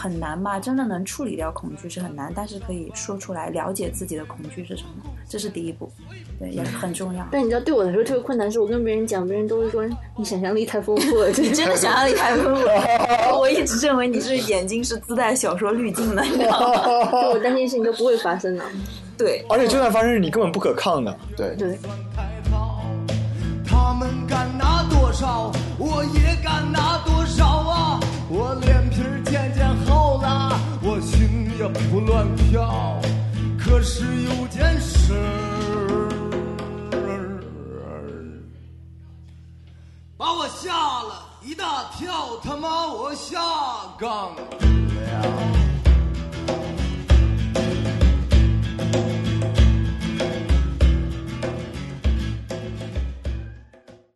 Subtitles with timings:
[0.00, 0.58] 很难吧？
[0.58, 5.92] 真的能处理掉恐惧是很难，但是可以说出来，了解自己的恐惧是什么，这是第一步，
[6.38, 7.28] 对，也很重要。
[7.30, 9.84] 但你知道，对我来说特别困难，是我跟别人讲，别人都会说
[10.16, 11.28] 你想象力太丰富了。
[11.28, 13.38] 你真的想象力太丰富了。
[13.38, 17.10] 我一直认为你是眼睛是自带小说滤镜的，你知道吗？
[17.12, 18.64] 就我担心事情都不会发生的。
[19.18, 21.14] 对，而且就算发生，你根本不可抗的。
[21.36, 21.78] 对对。
[23.66, 28.00] 他们敢拿多少，我也敢拿多少啊！
[28.32, 28.79] 我脸皮渐渐厚了，我心
[31.60, 32.98] 也不乱跳。
[33.58, 35.12] 可是有件事，
[40.16, 43.38] 把我吓了一大跳，他妈我下
[43.98, 44.42] 岗了。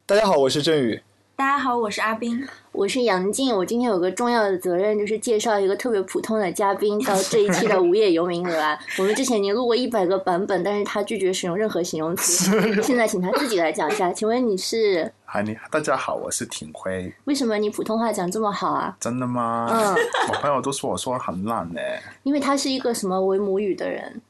[0.07, 0.99] 大家好，我是振宇。
[1.37, 3.53] 大家好，我是阿斌，我是杨静。
[3.53, 8.79] 我今天有个重要的责任，就是介绍一个特别普通的嘉宾到这一期的无业游民来。
[8.99, 12.81] 我们之前已经录过一百个版本，但是他拒绝使用任何形容词。
[12.81, 15.13] 现在请他自己来讲一下，请问你是？
[15.27, 17.13] 嗨，你大家好，我是挺辉。
[17.25, 18.97] 为什么你普通话讲这么好啊？
[19.01, 19.69] 真的吗？
[19.73, 19.95] 嗯，
[20.29, 21.81] 我朋友都说我说很烂呢。
[22.23, 24.23] 因为他是一个什么为母语的人？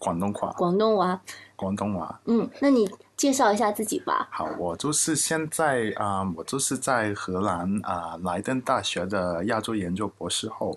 [0.00, 0.52] 广东话。
[0.58, 1.20] 广东话。
[1.54, 2.20] 广东话。
[2.24, 2.90] 嗯，那你。
[3.20, 4.26] 介绍一下自己吧。
[4.32, 10.74] 好，我就是现在啊，我就是在荷兰啊莱登大学的亚洲研究博士后，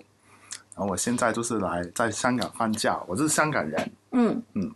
[0.76, 3.90] 然后我现在就是来在香港放假，我是香港人。
[4.12, 4.70] 嗯嗯，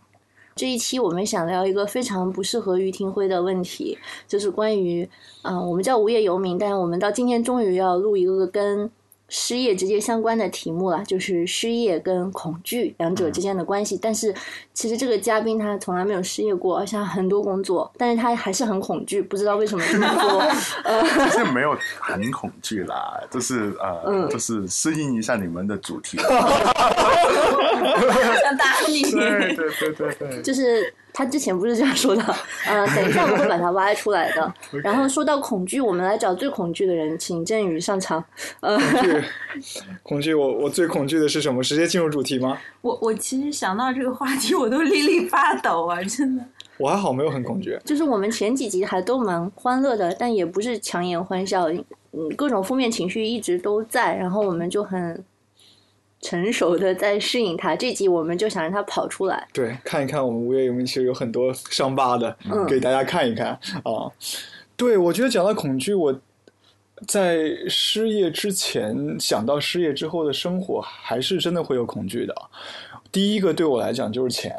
[0.55, 3.95] 这一期我们想聊一个非常不适合于听辉的问题，
[4.27, 5.07] 就是关于
[5.43, 8.89] 嗯，我们叫无业游民，但是我们到今天终于要录一个跟。
[9.29, 13.97] 失业直接相关的题目了，就是失业跟恐惧两者之间的关系。
[14.01, 14.33] 但是
[14.73, 20.39] 其实这个嘉宾他从来没有失业过，而且很多工作，但是他还是很恐惧，不知道为什么这么说。
[20.83, 26.17] 呃，其实没有很恐惧啦，就是呃，就是适应一下你们的主题。
[28.41, 29.03] 想打你。
[29.03, 30.41] 对对对对对。
[30.41, 30.93] 就是。
[31.19, 32.23] 他之前不是这样说的，
[32.65, 34.53] 呃，等一下我会把它挖出来的。
[34.81, 38.23] 然后说到恐惧，我们来找最恐惧的人，请振宇上场。
[38.61, 39.23] 呃，恐惧，
[40.01, 41.61] 恐惧，我我最恐惧的是什么？
[41.61, 42.57] 直接进入主题吗？
[42.79, 46.43] 我我其实想到这个话题，我都立立发抖啊，真的。
[46.77, 47.77] 我还好，没有很恐惧。
[47.83, 51.69] 就是我们前几集还都蛮欢乐的，但也不是强颜欢笑，
[52.13, 55.21] 嗯，各种负面情绪一直都在，然后我们就很。
[56.21, 62.35] 成熟的在适应它，这集我们就想让它跑出来，对，看一看我们无业游民其实有很多伤疤的，
[62.67, 63.47] 给大家看一看
[63.83, 64.11] 啊。
[64.75, 66.19] 对，我觉得讲到恐惧，我
[67.07, 72.35] 在失业之前想到失业之后的生活，还是真的会有恐惧的。
[73.11, 74.55] 第一个对我来讲就是钱。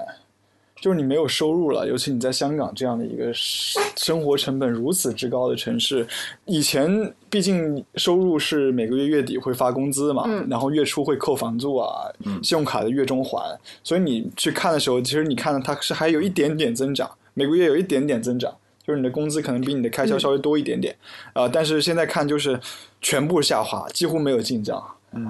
[0.80, 3.30] 就是你没有收入了，尤其你在香港这样的一个
[3.96, 6.06] 生活成本如此之高的城市，
[6.46, 12.10] 以前毕竟收入是每个月月底会发工资嘛，然后月初会扣房租啊，
[12.42, 18.50] 信用卡的月中还，所以你去看的时候，其实你看到它是还有一点点增长，每个月有一点点增长，
[18.86, 20.96] 就是你的工资可能比你的开销稍微多一点点，
[21.34, 22.58] 啊，但是现在看就是
[23.02, 24.82] 全部下滑，几乎没有进账。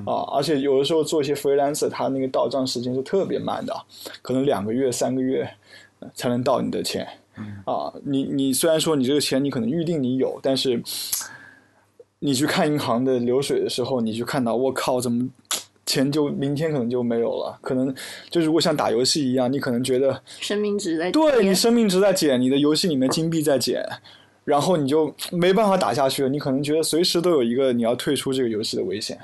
[0.06, 3.74] 啊，而且有的时候做一些 freelancer，他那个到账时间是特别慢的，
[4.22, 5.48] 可能两个月、三个月
[6.14, 7.06] 才能到你的钱。
[7.64, 10.82] 啊，你你虽然说你这个钱你可能预定你有，但是
[12.18, 15.26] 你去看银行的流水的时候，你去看到我靠，怎么
[15.86, 17.58] 钱就明天可能就没有了？
[17.62, 17.94] 可能
[18.28, 23.82] 就如果像打游戏一样，你可能觉得生命值在对你生命值在减，你的游戏里面金币在减，
[24.44, 26.28] 然后你就没办法打下去了。
[26.28, 29.18] 你可能觉得随时都有一个你要退出这个游戏的危险。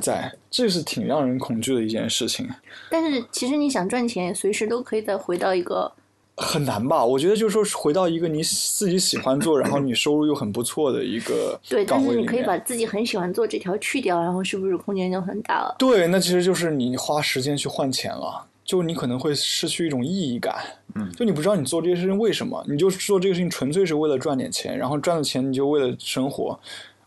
[0.00, 2.48] 在，这是挺让人恐惧的一件事情。
[2.90, 5.90] 但是其实你想赚钱，随时都可以再回到一个
[6.36, 7.04] 很难吧？
[7.04, 11.84] 我觉得就是说回到一个你自己喜欢做，然后你收入又很不错的一个 对。
[11.84, 15.76] 但是你可以把自己很喜欢做这条去掉，然后是不是空间就很大了？
[15.78, 20.56] 对，那其实就是你花时间去换钱了，就你可能会失去一种意义感。
[20.94, 26.58] 嗯，就你不知道你做这些事情为什么，你就做这个事情纯粹是为了赚点钱，然后赚了钱你就为了生活。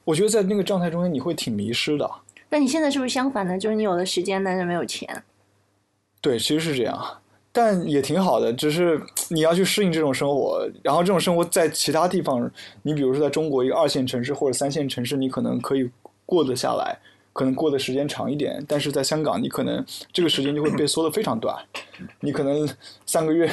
[0.04, 2.10] 我觉得在那个状态中间你会挺迷失的。
[2.50, 3.57] 那你现在是不是相反呢？
[3.57, 5.24] 就是你有了时间，但是没有钱。
[6.21, 7.18] 对，其实是这样，
[7.51, 8.51] 但也挺好的。
[8.53, 12.50] 只是你要去适应这种生活，然后这种生活在其他地方，
[12.81, 15.89] 你比如说在中国一个二线城市或者三线城市，你可能可以
[16.25, 16.97] 过得下来，
[17.33, 18.63] 可能过的时间长一点。
[18.68, 21.56] 但是在香港，你可能这个时间就会被缩得非常短，
[22.21, 22.68] 你可能
[23.06, 23.51] 三个月、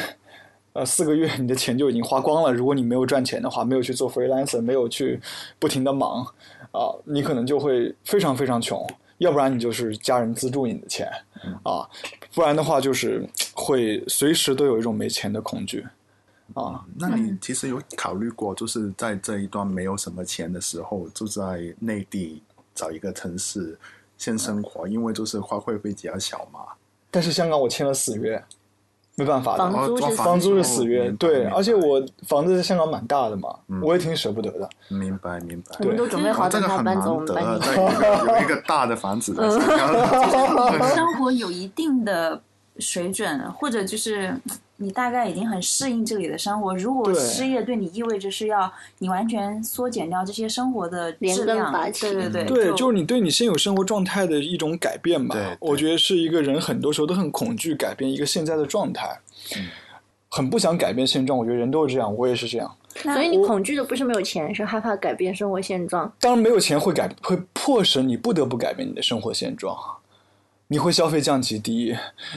[0.73, 2.53] 呃四个月，你的钱就已经花光了。
[2.53, 5.21] 如果你没有赚钱的话，没有去做 freelancer，没有去
[5.59, 6.27] 不停的忙。
[6.73, 8.87] 啊，你可能就会非常非常穷，
[9.19, 11.07] 要不然你就是家人资助你的钱，
[11.63, 11.89] 啊，
[12.35, 15.87] 不然的话就是会随时都有一种没钱的恐惧，
[16.55, 16.85] 啊。
[16.99, 22.43] 那你其实有考虑过，就是在这一段没有什么钱的时候，就在内地
[22.75, 23.79] 找一个城市
[24.17, 26.61] 先生活，因为就是花费会比较小嘛。
[27.11, 28.43] 但是香港我签了死约，
[29.17, 34.69] 没办法的，房租是哦房租是死约，对，而且我房子在香港蛮大的嘛，嗯我也挺舍不得的。
[34.89, 35.77] 明白明白。
[35.81, 37.45] 我们都准备好等他搬走，我们搬，
[38.37, 39.35] 有一个大的房子。
[40.95, 42.41] 生活有一定的
[42.79, 44.35] 水准，或者就是
[44.83, 46.75] 你大概已经很适应这里的生活。
[46.75, 55.57] 如果失业对你意味着是要你完全缩减掉这些生活的质量，拔起对对对，对，就是你对你现有生活状态的一种改变吧。
[55.61, 59.21] 我觉得是一个人很多时候都很恐惧改变一个现在的状态，
[60.29, 61.39] 很不想改变现状。
[61.39, 62.77] 我觉得人都是这样，我也是这样。
[63.03, 66.13] 所以你恐惧的不是没有钱，是害怕改变生活现状。
[66.21, 69.75] 当然，没有钱会改，会迫使你不得不改变你的生活现状。
[70.73, 71.95] 你会消费降级第一，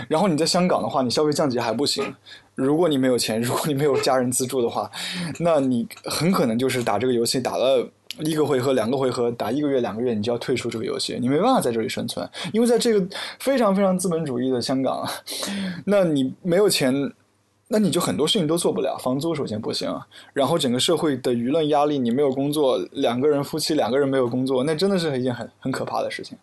[0.09, 2.13] 然后你在香港的话，你消费降级还不行。
[2.53, 4.91] 如果你没有钱，如果你没有家人资助的话，
[5.39, 7.89] 那你很可能就是打这个游戏打了
[8.19, 13.07] 一个回合、两个回合，打一个月、两个月，你就要退出这个游戏，你没办法在这里生存，因为在这个
[13.39, 15.07] 非常非常资本主义的香港，
[15.87, 17.13] 那你没有钱。
[17.67, 19.89] 那你就很多事情都做不了，房租首先不行，
[20.33, 26.37] 然后整个社会的舆论压力，你没有工作，两个人夫妻两个人没有工作，那真的是一件很很可怕的事情。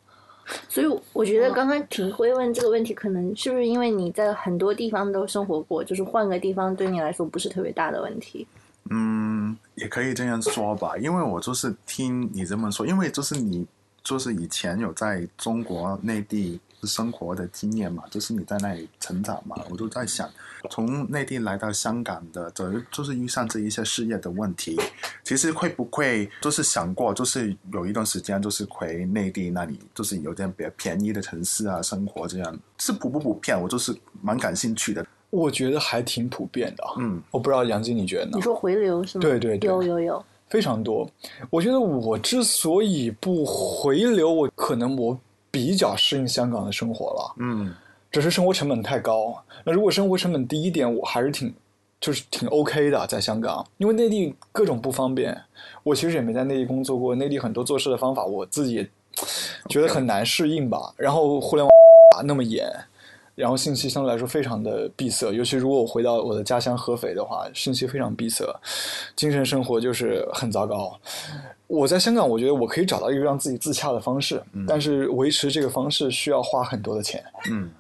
[0.69, 8.47] 所以我觉得刚刚挺会问这个问题，可能是不是因为你在很多地方都生活过，就是换个地方对你来说不是特别大的问题。
[8.91, 13.65] 嗯，也可以这样说吧，因为我就是听你这么说，因为就是你
[14.03, 20.29] 就是以前有在中国内地生活的经验嘛，就是你在那里成长嘛，我就在想，
[20.71, 24.79] 从内地来到香港的，这就是遇上这一些事业的问题，
[25.25, 33.61] 其实会不会就是想过，就是有一段时间就是回内地那里，就是有点比较便宜的城市啊生活，这样是普不普遍？
[33.61, 35.07] 我就是蛮感兴趣的。
[35.31, 36.93] 我觉得还挺普遍的啊。
[36.99, 38.41] 嗯，我不知道杨晶你觉得呢你？
[38.41, 39.23] 说回流是吗？
[39.23, 40.25] 对对对有有有。
[40.49, 41.09] 非常多。
[41.49, 45.19] 我觉得我之所以不回流，我可能我
[45.51, 47.75] 比较适应香港的生活了，嗯
[48.13, 49.43] 只是生活成本太高。
[49.65, 51.53] 那如果生活成本低一点，我还是挺
[52.01, 55.37] 就是挺 OK 的，在香港，因为内地各种不方便。
[55.83, 58.89] 我其实也没在内地工作过，内地很多做事的方法，我自己也
[59.69, 60.93] 觉得很难适应吧。
[60.97, 62.71] 然后互联网那么严。
[63.35, 68.45] 然后信息相对来说非常的闭塞，尤其如果我回到我的家乡合肥的话，信息非常闭塞，
[69.17, 70.95] 精神生活就是很糟糕。
[71.67, 77.71] 我在香港，我觉得我可以找到一个让自己自洽的方式，但是维持这个方式需要花很多的钱，嗯，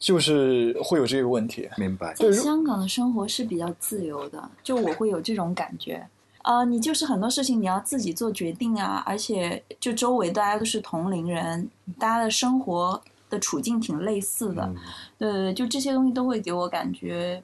[0.00, 1.68] 就是会有这个问题。
[1.76, 2.12] 明白。
[2.14, 6.04] 在香港的生活是比较自由的，就我会有这种感觉。
[6.42, 11.68] 啊、你就是很多事情你要自己做决定啊，而且就周围大家都是同龄人，
[11.98, 14.74] 大家的生活的处境挺类似的，嗯
[15.18, 17.42] 对对对，就这些东西都会给我感觉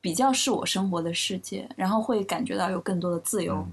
[0.00, 3.56] 比较是我生活的世界，然后会感觉到有更多的自由。
[3.56, 3.72] 嗯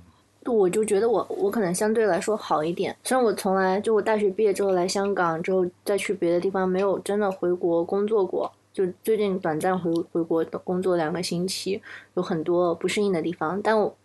[0.54, 11.82] 我就觉得我我可能相对来说好一点，虽然我从来就我大学毕业之后来香港之后再去别的地方没有真的回国工作过，就最近短暂回回国工作两个星期，
[12.16, 13.96] 有很多不适应的地方，但我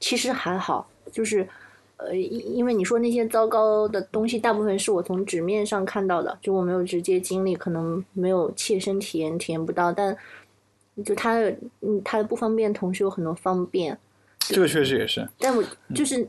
[0.00, 1.48] 其实还好，就是
[1.96, 10.16] 呃，因因为你说那些糟糕的东西，大部分是我从纸面上看到的，就我没有直接经历，可能没有切身体验，体验不到，但
[11.04, 13.98] 就它的嗯它的不方便，同时有很多方便。
[14.48, 15.62] 这个确实也是，但我
[15.94, 16.22] 就是，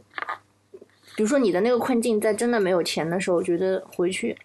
[1.16, 4.38] 比如说你的那个困境，在真的没有钱的时候，我觉得回去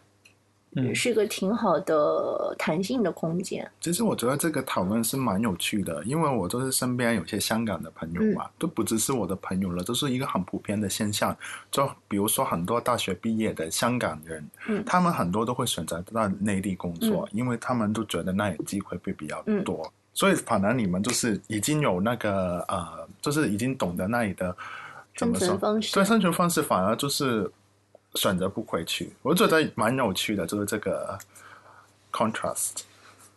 [0.75, 3.71] 嗯是一个挺好的弹性的空间。
[3.81, 11.37] 其实我觉得这个讨论是蛮有趣的，因为我都是身边有些香港的朋友嘛，都不只是我的朋友了，这是一个很普遍的现象。
[11.71, 19.93] 就比如说很多大学毕业的香港人，嗯他们很多都会选择到内地工作，因为他们都觉得那里机会会比较多。
[20.14, 24.54] 所以反而你们就是已经有那个呃，就是已经懂得那里的
[25.16, 27.50] 怎么说生存方式对生存方式，反而就是
[28.14, 29.12] 选择不回去。
[29.23, 31.19] 我觉得蛮有趣的，就是这个
[32.12, 32.83] contrast。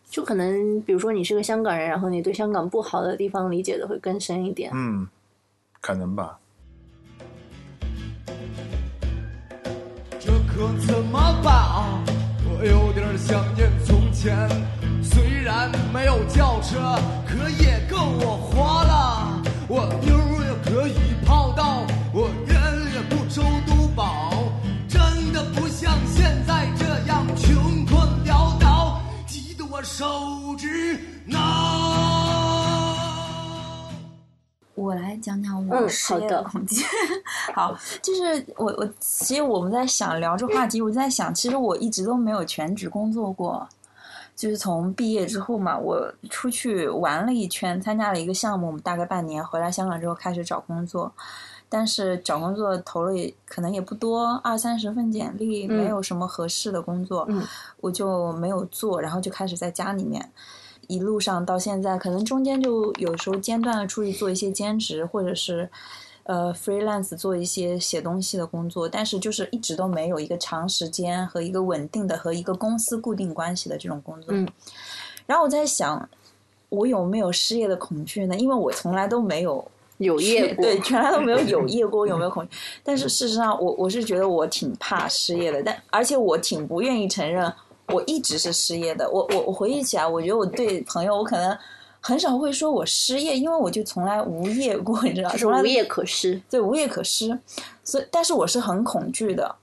[0.10, 4.72] 就可能比如说你是个香港人，然后你对香港不好的地方理解的会更深一点。
[4.74, 5.08] 嗯，
[5.82, 6.38] 可能吧。
[10.20, 12.04] 这可怎么办啊？
[12.48, 13.70] 我有点想念
[16.28, 19.42] 轿车，可也够我花了。
[19.68, 20.94] 我妞儿也可以
[21.26, 21.82] 泡到，
[22.14, 24.32] 我人也不愁都饱，
[24.88, 31.40] 真的不像现在这样穷困潦倒，急得我手指挠。
[34.76, 36.84] 我来讲讲我嗯失业好的恐惧。
[37.56, 43.68] 好，就是我我其实我们在想聊这话题，我在想，其实我一直都没有全职工作过。
[44.36, 51.12] 就是从毕业之后嘛，我出去玩了一圈，参加了一个项目，大概半年，回来香港之后开始找工作。
[51.68, 57.44] 但是找工作投了也可能也不多，二三十份简历，嗯没有什么合适的工作，嗯
[57.82, 60.32] 我就没有做，然后就开始在家里面。
[60.88, 65.68] 一路上到现在，可能中间就有时候间断的出去做一些兼职，或者是
[66.26, 74.34] 呃 freelance 做一些写东西的工作，但是就是一直都没有一个长时间和一个稳定的和一个公司固定关系的这种工作。
[74.34, 74.48] 嗯
[75.28, 76.08] 然后我在想，
[76.70, 78.36] 我有没有失业的恐惧呢？
[78.36, 79.66] 因为我从来都没有
[79.98, 82.56] 有业过，对，从来都没有有 业过，有没有恐惧？
[82.84, 87.52] 但是事实上，我我是觉得我挺怕失业的，但而且我挺不愿意承认
[87.88, 89.10] 我一直是失业的。
[89.10, 91.58] 我我我回忆起来，我觉得我对朋友，我可能
[92.08, 96.40] 很少会说我失业，因为我就从来无业过，你知道，从来就是无业可失。
[96.48, 97.36] 对无业可失，
[97.84, 99.56] 所以但是我是很恐惧的，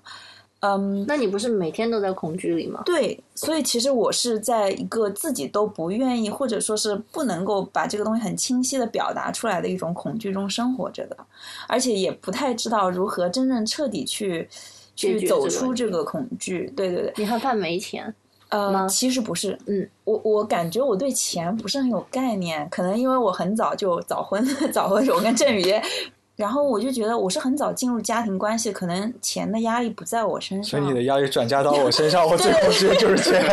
[0.59, 1.05] 嗯。
[1.07, 2.83] 那你不是每天都在恐惧里吗？
[2.85, 11.17] 对，所以其实我是在一个自己都不愿意，或者说是不能够把这个东西很清晰的表达出来的一种恐惧中生活着的，
[11.69, 14.49] 而且也不太知道如何真正彻底去
[14.97, 16.73] 去走出这个恐惧。
[16.75, 18.13] 对对对，你害怕没钱？
[18.53, 25.65] 呃，其实不是，嗯，我我感觉我对钱不是很有概念，可能因为我很早就早婚， 早婚，我跟振宇。
[26.43, 30.71] 然后我就觉得我是很早进入家庭关系，可能钱的压力不在我身上。
[30.73, 33.41] 所以你的压力转嫁到我身上， 我最恐惧的就是钱。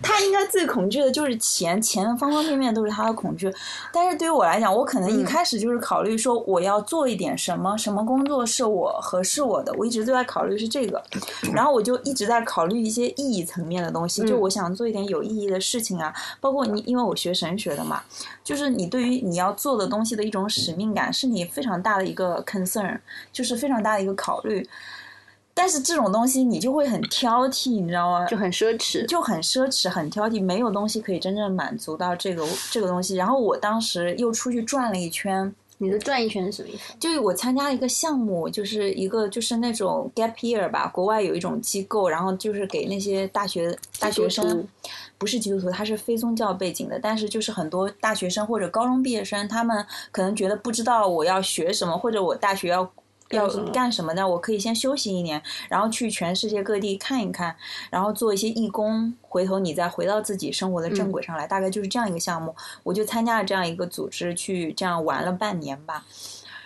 [0.00, 3.52] 他应该最恐惧的就是钱，钱的方方面面都是他的恐惧。
[3.92, 11.02] 但是对于我来讲，我可能一开始就是考虑说我要做一点什么，什么工作是我合适我的，我一直都在考虑是这个。
[11.52, 16.14] 然后我就一直在考虑一些意义层面的东西，就我想做一点有意义的事情啊。
[16.40, 18.02] 包括你，因为我学神学的嘛，
[18.44, 22.98] 就是你对于你要做的东西的一种使命感，是你非常大的一个 concern，
[23.32, 24.68] 就是非常大的一个考虑。
[25.54, 28.24] 但是这种东西你就会很挑剔，你知道吗？
[28.26, 29.04] 就很奢侈。
[29.06, 33.16] 就很奢侈、很挑剔，没有东西可以真正满足到这个这个东西。
[33.16, 36.92] 然后我当时又出去转了一圈，你的转一圈是什么意思？
[37.00, 44.66] 就是我参加了一个项目，就是一个就是那种 gap year 吧，国外有一种机构，然后就是给那些大学大学生，
[45.16, 52.92] 不是基督徒，他是非宗教背景的，但是就是很多大学生或者高中毕业生，他们可能觉得不知道我要学什么，或者我大学要。
[53.30, 54.26] 要干什么呢？
[54.26, 57.54] 我可以先休息一年，然后去全世界各地看一看，
[57.90, 61.46] 然后做一些义工，回头你再回到自己生活的正轨上来。
[61.46, 66.04] 大概就是这样一个项目，我就参加了这样一个组织，去这样玩了半年吧。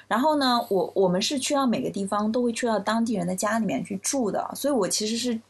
[0.07, 5.41] 然后呢，我我们是去到每个地方都会去到当地人的家里面去住的，所以我其实是，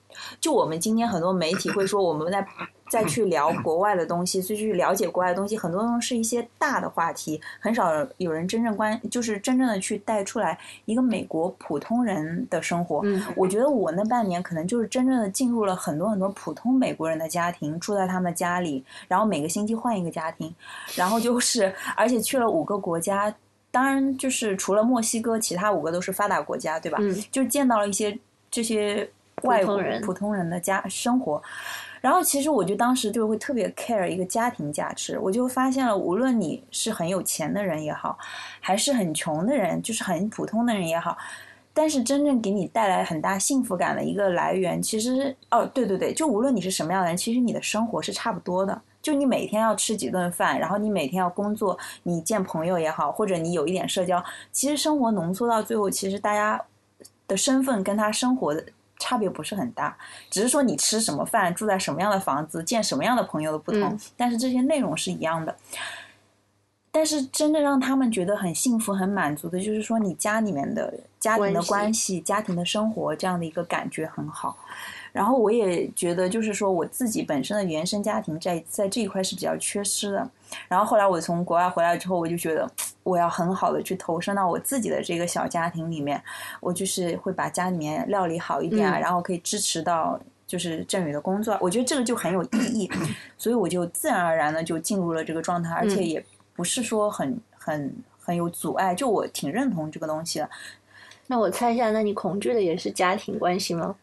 [0.40, 2.46] 就我们今天很多媒体会说我们在
[2.92, 13.00] 再去聊国外的东西，再去了解国外的东西，很多东西是一些大的话题，很少有人真正关，就是真正的去带出来一个美国普通人的生活。
[13.04, 20.54] 嗯，我觉得我那半年可能就是真正的进入了很多很多普通美国人的家庭，住在他们家里，然后每个星期换一个家庭，
[20.94, 23.34] 然后就是而且去了五个国家。
[23.70, 26.98] 当然，就是除了墨西哥，其他五个都是发达国家，对吧？
[27.00, 28.14] 嗯，就见到了一些
[28.50, 29.08] 这些
[29.44, 31.42] 外国普通人的家生活。
[32.02, 38.18] 然后，其实我就当时就会特别 care 一个家庭价值，我就发现了，无论你是很有钱的人也好，
[38.60, 41.16] 还是很穷的人，就是很普通的人也好，
[41.72, 48.82] 但是真正给你带来很大幸福感的一个来源，其实哦，对对对，就无论你是什么样的人，其实你的生活是差不多的。
[49.00, 56.60] 就你每天要吃几顿饭，然后你每天要工作，你见朋友也好，或者你有一点社交，其实生活浓缩到最后，其实大家
[57.26, 58.64] 的身份跟他生活的
[59.02, 59.96] 差别不是很大，
[60.30, 65.56] 只是说你吃什么饭，住在什么样的房子，见什么样的朋友的不同，嗯但是这些内容是一样的。
[66.92, 74.56] 但是真正让他们觉得很幸福、很满足的，就是说你家里面的家庭的关系、家庭的生活这样的一个感觉很好。
[75.10, 80.30] 然后我也觉得，就是说我自己本身的原生家庭在在这一块是比较缺失的。
[80.68, 82.68] 然后后来我从国外回来之后，我就觉得
[83.02, 86.22] 我要很好的去投身到我自己的这个小家庭里面，
[86.60, 91.56] 我就是会把家里面料理好一点啊，嗯然后可以支持到就是振宇的工作。
[91.60, 92.90] 我觉得这个就很有意义，
[93.38, 100.50] 所以我就自然而然的就进入了这个状态，而且嗯也不是说很很很有阻碍，就我挺认同这个东西的。
[101.26, 103.94] 那我猜一下，那你恐惧的也是家庭关系吗？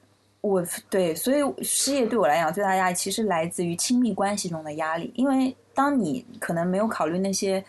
[0.41, 7.63] 我对，所以失业对我来讲最大压力其实来自于亲密关系中的压力，因为当你可能没有考虑那些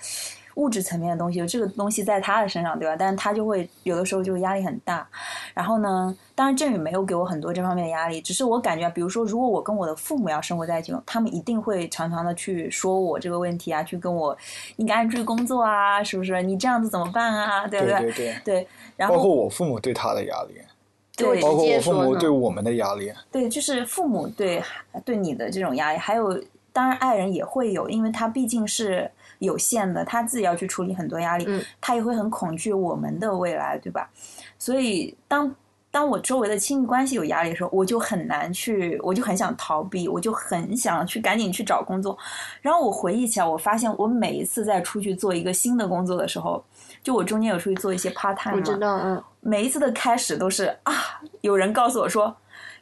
[0.57, 2.97] 物质层面的东西，这个东西在他的身上，对吧？
[2.99, 5.09] 但是他就会有的时候就压力很大。
[5.55, 14.37] 然后呢，当然振宇没有给我很多这方面的压力，只是我感觉，比如说，如果我跟我的父母要生活在一起，他们一定会常常的去说我这个问题啊，去跟我，
[14.75, 16.43] 你赶紧注意工作啊，是不是？
[16.43, 17.69] 你这样子怎么办啊？
[17.69, 20.57] 对不对对对，对，然后包括我父母对他的压力，
[21.17, 23.13] 对包括我父母对我们的压力。
[23.31, 24.61] 对，就是父母对
[25.05, 34.09] 对你的这种压力，还有当然爱人也会有，因为他毕竟是有限的，他自己要去处理很多压力，嗯他也会很恐惧我们的未来，对吧？
[34.59, 35.55] 所以当
[35.91, 42.17] 当我周围的亲密关系有压力的时候，我就很难去，我就很想逃避，我就很想去赶紧去找工作。
[42.61, 46.63] 然后我回忆起来，我发现我每一次在出去做一个新的工作的时候，
[47.03, 50.93] 就我中间有出去做一些 part time 嘛，我知道，嗯，每一次的开始都是啊，
[51.41, 52.37] 有人告诉我说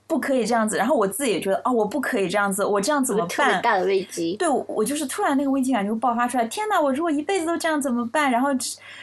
[0.09, 3.29] 不可以这样子，然后我自己也觉得啊，我不可以这样子，我这样怎么办？
[3.29, 6.45] 特别大的危机，对我，我就是突然那个危机感就爆发出来。
[6.47, 8.31] 天哪，我如果一辈子都这样怎么办？
[8.31, 8.49] 然后，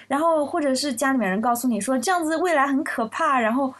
[0.07, 3.71] 然后或者是家里面人告诉你说这样子未来很可怕，然后，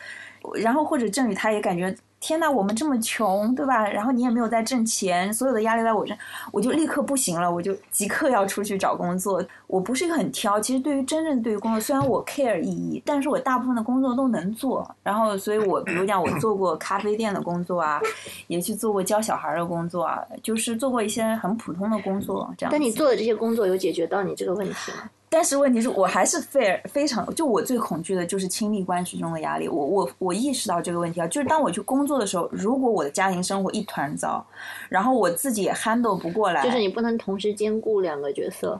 [0.54, 1.94] 然后或者郑宇他也感觉
[2.26, 3.88] 天呐，我们这么穷，对吧？
[3.88, 6.18] 然后你也没有在挣钱，所有的压力在我这，
[6.52, 9.46] 我就立刻不行了，我就即刻要出去找工作。
[9.68, 14.90] 我不是一个很挑，其实对于真正对于工作，虽然我 care 意义，但是我大部分的工作都能做。
[15.04, 18.02] 然后，所以我比如讲，我做过咖啡店的工作啊，
[18.48, 22.72] 也去做过教小孩的工作啊，就是做过一些很普通的工作这样。
[22.72, 25.08] 但你做的这些工作有解决到你这个问题吗？
[25.36, 29.68] 但是问题是我还是非非常，就我最恐惧的就是亲密关系中的压力。
[29.68, 34.46] 我我我意识到这个问题啊，就是当我去工作的时候，如果我的家庭生活一团糟，
[34.88, 38.80] 然后我自己也 handle 不过来，就是你不能同时兼顾两个角色，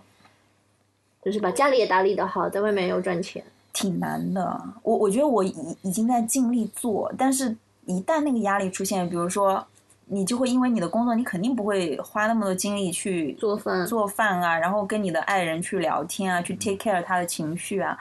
[1.26, 3.44] 就是把家里也打理得好，在外面又赚钱。
[3.74, 4.62] 挺难的。
[4.84, 7.54] 我我觉得我已已经在尽力做，但是
[7.86, 9.68] 一旦那个压力出现，比如说
[10.08, 17.98] 你就会因为你的工作，你肯定不会花那么多精力去做饭做饭啊，然后跟你的爱人去聊天啊，去 take care 他的情绪啊，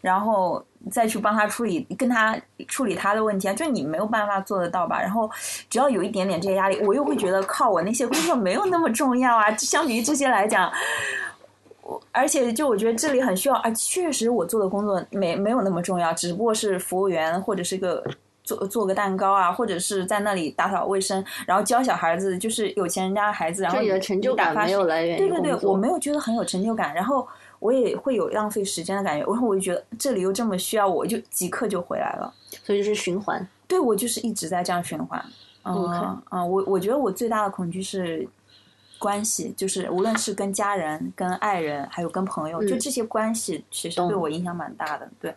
[0.00, 5.00] 然后再去帮他处理跟他处理他的问题啊，就你没有办法做得到吧？
[5.00, 5.28] 然后
[5.68, 10.72] 只要有一点点这些压力，我又会觉得靠我那些工作没有那么重要啊，相比于这些来讲。
[11.82, 18.04] 我而且就我觉得这里很需要啊，确实我做的工作没没有那么重要，只不过是服务员或者是个
[18.44, 27.26] 做做个蛋糕啊，或者是在那里打扫卫生，然后教小孩子，就是有钱人家的孩子，然后你的成就感没有来源于对对对我没有觉得很有成就感，然后
[27.58, 32.32] 我也会有浪费时间的感觉，然后我就觉得这里又这么需要我，我就即刻就回来了。
[32.64, 33.46] 所以就是循环。
[33.66, 35.24] 对我就是一直在这样循环。
[35.64, 38.28] 嗯嗯，我我觉得我最大的恐惧是
[38.98, 45.08] 关系，就是无论是跟家人、跟爱人，还有跟朋友，嗯就这些关系，其实对我影响蛮大的。
[45.20, 45.34] 对，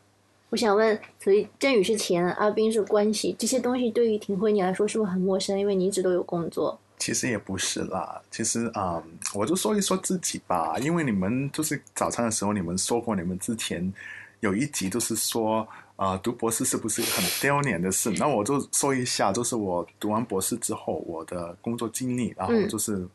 [0.50, 5.60] 我想问，所以振宇是钱，阿斌是关系，这些东西对于庭辉你来说是不是很陌生？
[5.60, 6.80] 因为你一直都有工作。
[6.98, 13.94] 其实也不是啦，其实啊、嗯我就说一说自己吧，因为你们就是早餐的时候，你们说过你们之前
[14.40, 18.12] 有一集就是说啊、读博士是不是很丢脸的事？
[18.18, 23.08] 那我就说一下，就是我读完博士之后我的工作经历，然后嗯就是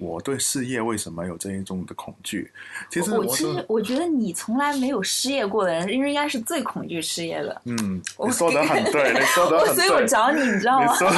[0.00, 2.50] 我对事业为什么有这一种的恐惧。
[2.90, 7.60] 其实我其实我觉得你从来没有失业过的人，应该是最恐惧失业的。
[7.66, 10.90] 嗯，我你说的很 对，你说的很对，所以我找你，你知道吗？
[10.92, 11.16] 你说的，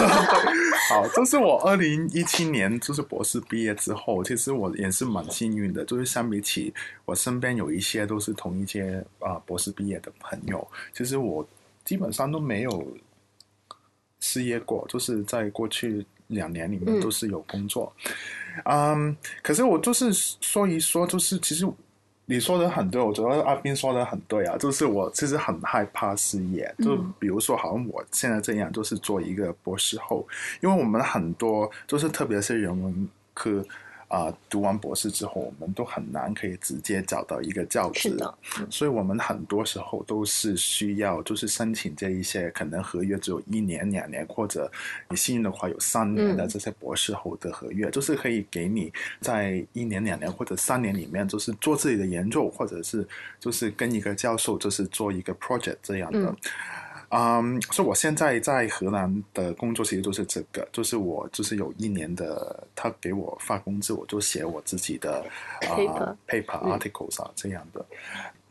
[0.90, 11.46] 好，这是我二零一七年就是博士毕业之后，其实我也是蛮幸运的，就是相比起我身边有一些都是同一届啊、博士毕业的朋友，其实我
[11.84, 12.84] 基本上都没有
[14.18, 17.92] 失业过，就是在过去两年里面嗯都是有工作。
[17.96, 18.12] 嗯，
[19.42, 21.66] 可是我就是说一说，就是其实
[22.26, 30.26] 你说的很对，我觉得阿斌说的很对啊，就是我其实很害怕失业，就嗯比如说好像我现在这样，就是做一个博士后，
[30.60, 33.64] 因为我们很多就是特别是人文科。
[34.12, 44.70] 啊、读完博士之后，我们都很难可以直接找到一个教职，是的，所以我们很多时候都是需要就是申请这一些可能合约只有一年、两年，或者
[45.08, 46.48] 你幸运的话有三年的嗯。
[46.48, 53.08] 这些博士后的合约，就是可以给你在一年、两年或者三年里面，就是做自己的研究，或者是
[53.40, 56.18] 就是跟一个教授就是做一个 project 这样的。
[56.18, 56.36] 嗯
[57.14, 65.22] 嗯，所以我现在在荷兰的工作其实就是这个，就是我就是有一年的，他给我发工资，我就写我自己的
[65.68, 67.84] 啊、Paper articles 啊、这样的，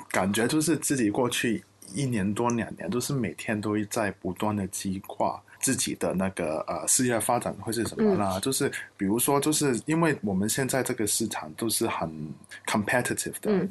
[0.09, 1.63] 感觉就是自己过去
[1.95, 8.39] 一年多两年，都是每天都在不断的激化自己的那个呃事业发展会是什么啦？
[8.39, 12.09] 就是比如说，就是因为我们现在这个市场都是很
[12.65, 13.69] competitive 的，嗯。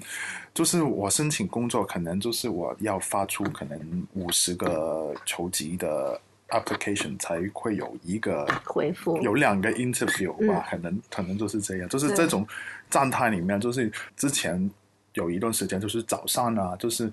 [0.52, 9.16] 就是我申请工作，可能就是我要发出可能五十个求职的 application 才会有一个回复。
[9.22, 12.44] 有两个 interview 吧，可能可能就是这样，就是这种
[12.90, 14.68] 状态里面，就是之前
[15.14, 17.08] 有一段时间，就是早上啊，就是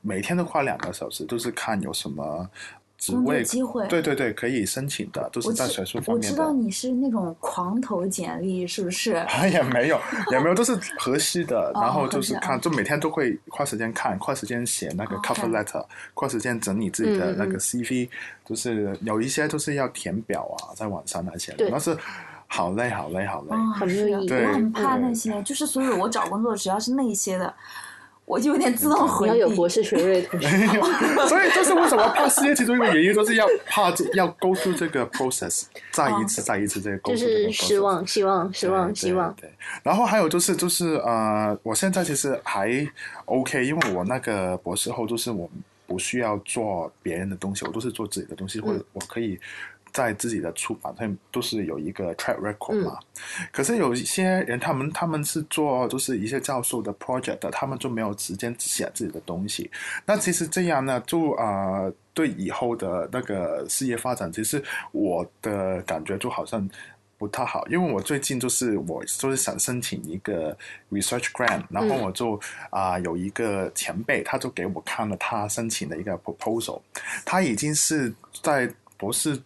[0.00, 2.50] 每天都花两个小时，就是看有什么
[3.44, 6.28] 机会对对对，可以申请的，都是在学术方我面的。
[6.28, 9.24] 知道你是那种狂投简历，是不是？
[9.52, 11.72] 也没有，也没有，都是合适的。
[11.74, 15.84] 哦然后就是看，就每天都会花时间看，花时间写那个哦 cover letter，
[16.14, 18.08] 花时间整理自己的那个 CV，
[18.44, 21.96] 就是有一些就是要填表啊，在网上那些但是
[22.46, 23.56] 好累，好累，好累。
[23.56, 27.52] 哦很没有意义我很怕那些，就是所以我找工作只要是那些的，
[28.24, 29.32] 我就有点自动回避。
[29.34, 30.22] 你要有博士学位，
[31.28, 39.34] 所以这是为什么怕失业，其中一个原因就是要怕这要 go through 这个 process，再一次、再一次这个 go 就是失望、希望、失望、对希望。
[39.34, 39.48] 对。
[39.48, 42.86] 对然后还有就是就是呃，我现在其实还
[43.26, 45.50] OK，因为我那个博士后就是我
[45.86, 49.38] 不需要做别人的东西，我都是做自己的东西，或者我可以。
[49.92, 52.98] 在自己的出版上都是有一个 track record 嘛，
[53.52, 59.70] 可是有一些人他们他们是做就是一些教授的 project 的，他们就没有时间写自己的东西。
[60.06, 66.66] 那其实这样呢，就呃对以后的那个事业发展，其实我的感觉就好像
[67.18, 70.56] 不太好，因为我最近就是我就是想申请一个
[70.90, 76.80] research grant，然后我就啊、有一个前辈，他就给我看了他申请的一个 proposal，
[77.26, 78.10] 他已经是
[78.42, 79.38] 在博士。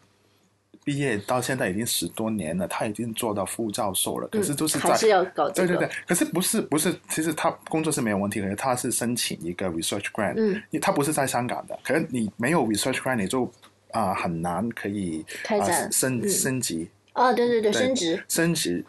[0.87, 4.29] 毕业到现在已经十多年了，他已经做到副教授了。
[4.29, 5.67] 可是就是在、还是要搞这个。
[5.67, 13.51] 对对对，可是不是不是，其实他工作是没有问题，可是他是申请一个 research grant，嗯，他不是在香港的，可是你没有 research grant，你就
[13.91, 18.25] 啊、很难可以啊开展升嗯升级哦，对对对，升职。
[18.29, 18.85] 升职，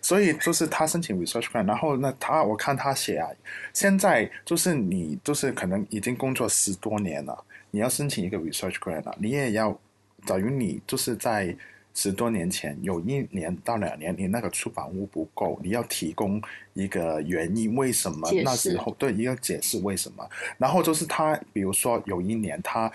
[0.00, 3.26] 所以就是他申请 research grant，然后呢，他我看他写啊，
[3.72, 7.36] 现在就是你就是可能已经工作十多年了，
[7.72, 9.76] 你要申请一个 research grant 了，你也要
[10.26, 11.56] 等于你就是在
[11.94, 16.40] 十多年前有一年到两年你那个出版物不够，你要提供
[16.74, 22.90] 一个原因，为什么那时候对一个解释为什么，然后就是他比如说有一年他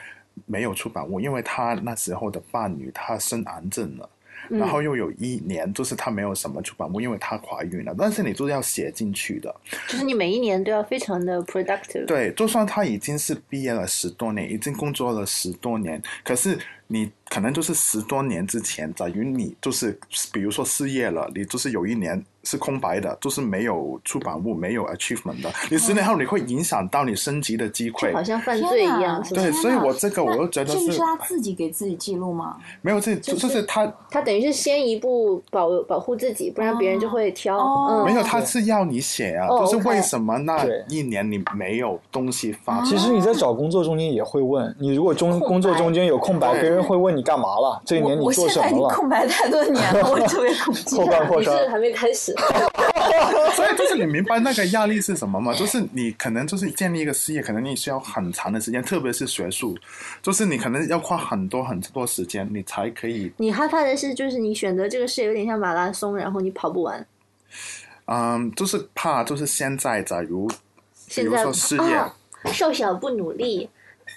[0.46, 4.10] 没有出版物，因为他那时候的伴侣他生癌症了。
[4.50, 7.94] 嗯然后又有一年，就是她没有什么出版物，因为她怀孕了。
[7.98, 9.54] 但是你就是要写进去的，
[9.90, 12.06] 就是你每一年都要非常的 productive。
[12.06, 19.98] 对，就算她已经是毕业了十多年，已经工作了十多年，可是你可能就是十多年之前，在于你就是
[20.32, 28.14] 比如说失业了，你就是有一年是空白的，就是没有出版物，没有 achievement 的，你十年后你会影响到你升级的机会。
[28.14, 29.22] 好像犯罪一样？
[29.30, 32.58] 对，所以我这个我又觉得是这个是他自己给自己记录吗？
[32.82, 37.58] 没有这，就就是是他他等于是先一步保保护自己，不然别人就会挑。
[37.58, 48.96] 哦嗯，没有，他是要你写啊，哦就是为什么那一年你没有东西发出其实你在找工作中间也会问，你如果中工作中间有空白，别人会问你干嘛了，这一年我我你做现在已经什么了？
[48.96, 51.06] 空白太多年了， 我特别恐惧后。
[51.08, 52.36] 半破山，你是还没开始。
[53.56, 55.52] 所以就是你明白那个压力是什么吗？
[55.58, 59.76] 就是你可能就是建立一个事业，可能你需要很长的时间，特别是学术，
[60.22, 67.04] 就是你可能要花很多很多时间，你才可以，你害怕的是，就是你选择这个事业有点像马拉松，然后你跑不完。
[68.06, 70.48] 嗯，就是怕就是现在假如
[71.16, 72.14] 比如现在说事业，啊，
[72.54, 73.68] 少小不努力，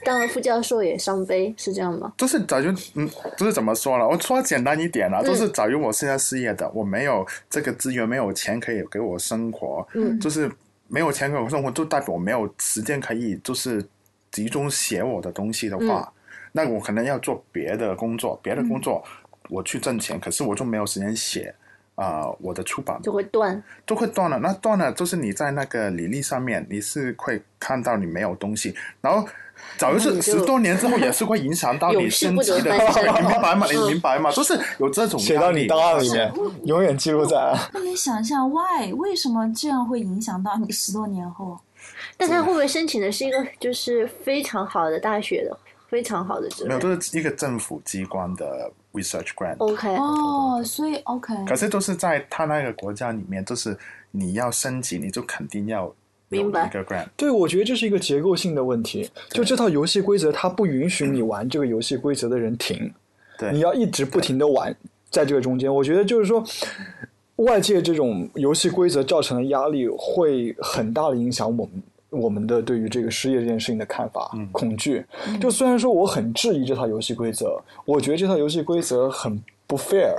[0.05, 2.13] 当了副教授也伤悲，是这样吗？
[2.17, 4.09] 就是早就嗯，就是怎么说了？
[4.09, 10.51] 我说简单一点啊，嗯就是假如我现在失业的，我没有这个资源，没有钱可以给我生活，嗯就是
[10.89, 13.85] 没有钱给我生活，就代表我没有时间可以就是
[14.31, 16.13] 集中写我的东西的话，嗯
[16.53, 19.05] 那我可能要做别的工作，别的工作
[19.49, 21.55] 我去挣钱，可是我就没有时间写
[21.95, 23.63] 啊、呃我的出版就会断。
[23.87, 24.39] 就会断了。
[24.39, 29.29] 那断了就是你在那个履历上面，你是会看到你没有东西，然后。
[29.79, 33.67] 假如是十多年之后，也是会影响到你升级的，明白吗？
[33.71, 34.31] 你嗯明白吗？
[34.31, 36.33] 就是有这种写到你档案里面，
[36.65, 37.59] 永远记录在案。
[37.73, 41.59] 那你想一下，why 为什么这样会影响到你十多年后？
[42.17, 45.57] 但他会不会申请的是一个就是非常好的大学的，
[45.89, 53.77] 非常好的职没有，位都是一个政府机关的 research grant，、？OK，哦，所以 OK，可是都是在他那个国家里面，就是
[54.11, 55.97] 你要升级，你就肯定要有
[56.31, 56.71] 明白。
[57.17, 59.11] 对，我觉得这是一个结构性的问题。
[59.31, 62.91] 就这套游戏规则，它不允许你玩这个游戏规则的人停，
[63.37, 64.75] 对，你要一直不停的玩，
[65.11, 66.43] 在这个中间，我觉得就是说，
[67.37, 75.05] 外界这种游戏规则造成的压力，会很大的影响我们我们的对于这个失业这件事情的看法、恐惧。
[75.41, 80.15] 就虽然说我很质疑这套游戏规则，我觉得这套游戏规则很不 fair，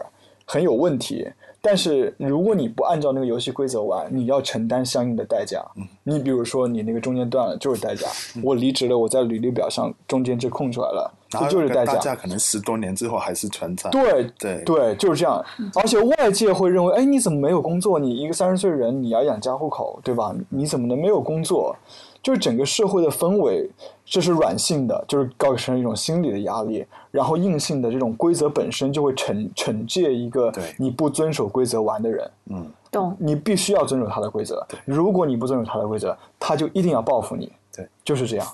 [0.46, 1.26] 很有问题。
[1.62, 5.64] 但是如果你不按照那个游戏规则玩，你要承担相应的代价。
[6.04, 8.08] 你比如说你那个中间断了就是代价，
[8.42, 11.94] 我离职了，我在履历表上中间就空出来了，这就是代价。
[11.94, 13.90] 代价可能十多年之后还是存在。
[13.92, 15.44] 对对对，就是这样。
[15.76, 18.00] 而且外界会认为，哎，你怎么没有工作？
[18.00, 20.36] 你一个三十岁人，你要养家糊口，对吧？
[20.50, 21.76] 你怎么能没有工作？
[22.22, 23.70] 就是整个社会的氛围，
[24.06, 32.32] 这是软性的，就是构成一种心理的压力，然后硬性的这种规则本身就会惩惩戒一个对你不遵守规则玩的人。
[32.50, 33.16] 嗯，懂。
[33.20, 37.52] 你必须要遵守他的规则，如果你不遵守他的规则，他就一定要报复你。
[37.76, 38.48] 对，就是这样。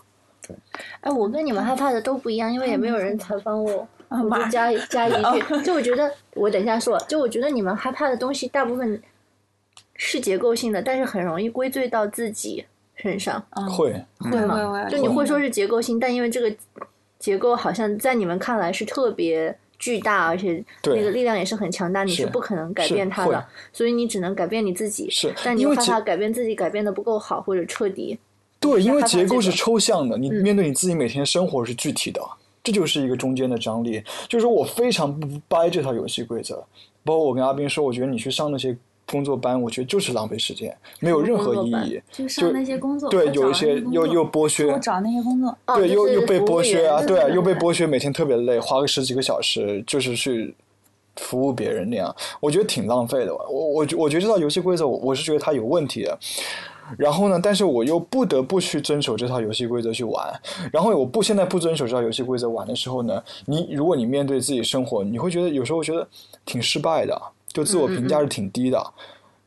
[0.48, 0.56] 对
[1.02, 3.88] 哎，我跟你们害怕的都不一样，因为也没有人采访我。
[4.08, 9.04] 啊我就加加一句， 就我觉得我等一下说，就我觉得你们害怕的东西大部分
[9.96, 12.64] 是结构性的，但是很容易归罪到自己
[12.98, 16.54] 身上，嗯会，会吗会会，就你会说是结构性，但因为这个
[17.20, 25.10] 结构好像在你们看来是特别巨大，而且那个力量也是很强大，你是是不可能改变它的，所以你只能改变你自己。
[25.10, 28.18] 是但你又害怕改变自己，改变的不够好或者彻底。
[28.60, 32.20] 对，因为结构是抽象的，你嗯面对你自己每天生活是具体的，
[32.64, 34.04] 这就是一个中间的张力。
[34.28, 36.56] 就是说我非常不掰这套游戏规则，
[37.04, 38.76] 包括我跟阿斌说，我觉得你去上那些
[39.10, 42.02] 工作班，我觉得就是浪费时间，没有任何意义。
[42.12, 50.54] 就上那些工作，对，有一些又又剥削，多找那些工作，哦，对，又又被剥削啊，对啊，又被剥削，每天特别累，花个十几个小时就是去
[51.16, 53.34] 服务别人那样，我觉得挺浪费的。
[53.34, 56.18] 我我觉我觉得这套游戏规则，我我是觉得它有问题的。
[56.98, 60.42] 然后呢，但是我又不得不去遵守这套游戏规则去玩。
[60.72, 66.08] 然后我不现在不遵守这套游戏规则玩的时候呢，你如果你面对自己生活，你会觉得有时候觉得
[66.46, 67.22] 挺失败的，
[67.58, 68.94] 就自我评价是挺低的。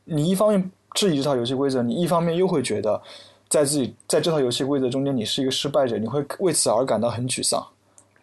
[0.03, 3.01] 你一方面质疑这套游戏规则，你一方面又会觉得
[3.47, 7.65] 在自己在这套游戏规则中间你是一个失败者，你会为此而感到很沮丧。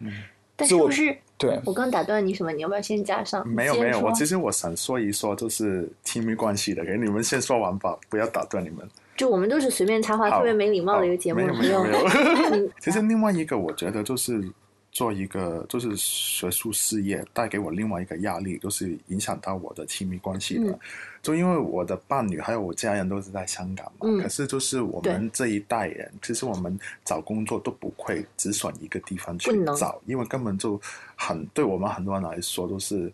[0.01, 0.13] 嗯
[0.55, 1.19] 但自我是不是？
[1.39, 2.51] 对，我刚打断你什么？
[2.51, 3.47] 你要不要先加上？
[3.49, 8.79] 没有没有，我其实我想说一说就是亲密关系的，给你们先说完吧，不要打断你们。
[9.17, 11.99] 就我们都是随便插话，特别没礼貌的一个节目，不没有没有
[12.81, 14.51] 其实另外一个，我觉得就是
[14.91, 20.71] 做一个就是学术事业带给我另外一个压力，就是影响到我的亲密关系的。
[20.71, 20.79] 嗯
[21.21, 30.81] 就因为我的伴侣还有我家人都是在香港嘛，嗯可是就是我们这一代人，其实我们找工作都不会只选一个地方去找，因为根本就
[31.17, 33.13] 很对我们很多人来说都是，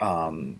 [0.00, 0.54] 嗯。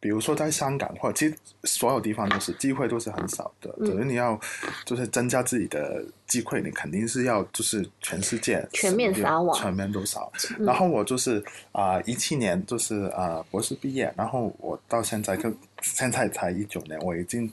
[0.00, 1.34] 比如说在香港，或者其实
[1.64, 3.86] 所有地方都是机会都是很少的，嗯。
[3.86, 4.40] 等于你要
[4.86, 9.54] 就是增加自己的机会，你肯定是要就是全世界全面撒网。
[9.54, 10.32] 全面都扫。
[10.58, 17.52] 嗯然后我就是啊一七年就是啊、博士毕业，然后我到现在就现在才一九年，我已经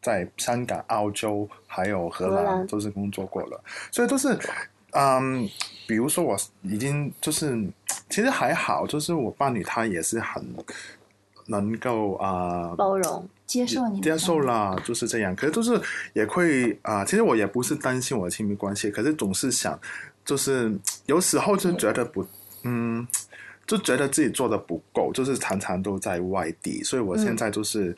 [0.00, 4.38] 在香港、澳洲还有荷兰都是工作过了，所以都是
[4.92, 5.48] 嗯，
[5.88, 7.56] 比如说我已经就是
[8.08, 10.44] 其实还好，就是我伴侣他也是很
[11.50, 12.74] 能够啊。
[12.76, 15.34] 包容，接受你接受啦，就是这样。
[15.34, 15.80] 可是就是
[16.12, 19.78] 也会啊、其实我也不是担心我的亲密关系，可是总是想，
[20.24, 20.72] 就是
[21.06, 22.24] 有时候就觉得不，
[22.62, 23.06] 嗯，
[23.66, 27.94] 就觉得自己做的不够，就是常常都在外地，所以我现在就是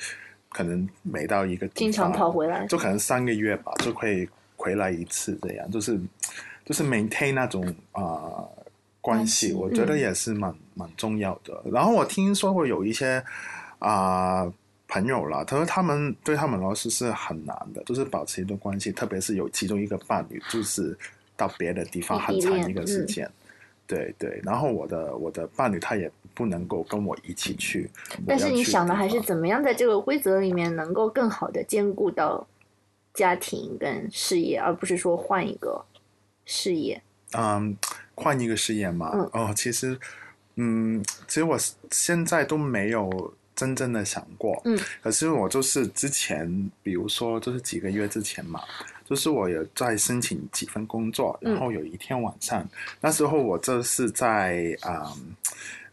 [0.49, 2.67] 可能每到一个地方，经常跑回来。
[2.67, 6.01] 就可能三个月吧，就会回来一次，这样就是
[6.65, 7.63] 就是 maintain 那种
[7.93, 8.45] 啊、
[9.03, 11.63] 关系我觉得也是蛮、蛮重要的。
[11.71, 13.23] 然后我听说过有一些
[13.81, 14.51] 啊、
[14.89, 20.97] 朋友啦，他说他们对他们来说是很难的，就是保持一段关系，特别是有其中一个伴侣就是
[21.37, 23.29] 到别的地方很长一个时间。
[23.85, 27.91] 对对，然后我的我的伴侣他也不能够跟我一起去，
[28.27, 32.47] 但是你想的还是怎么样在这个规则里面能够更好的兼顾到
[33.13, 35.85] 家庭跟事业，而不是说换一个
[36.47, 37.03] 事业。
[37.37, 37.77] 嗯，
[38.15, 39.11] 换一个事业嘛。
[39.15, 39.99] 嗯哦，其实，
[40.57, 41.59] 嗯，其实我
[41.91, 44.61] 现在都没有真正的想过。
[44.65, 48.61] 嗯，可是我就是之前，比如说就是几个月之前嘛，
[49.09, 52.67] 就是我有在申请几份工作，嗯然后有一天晚上，
[53.01, 55.35] 那时候我这是在嗯。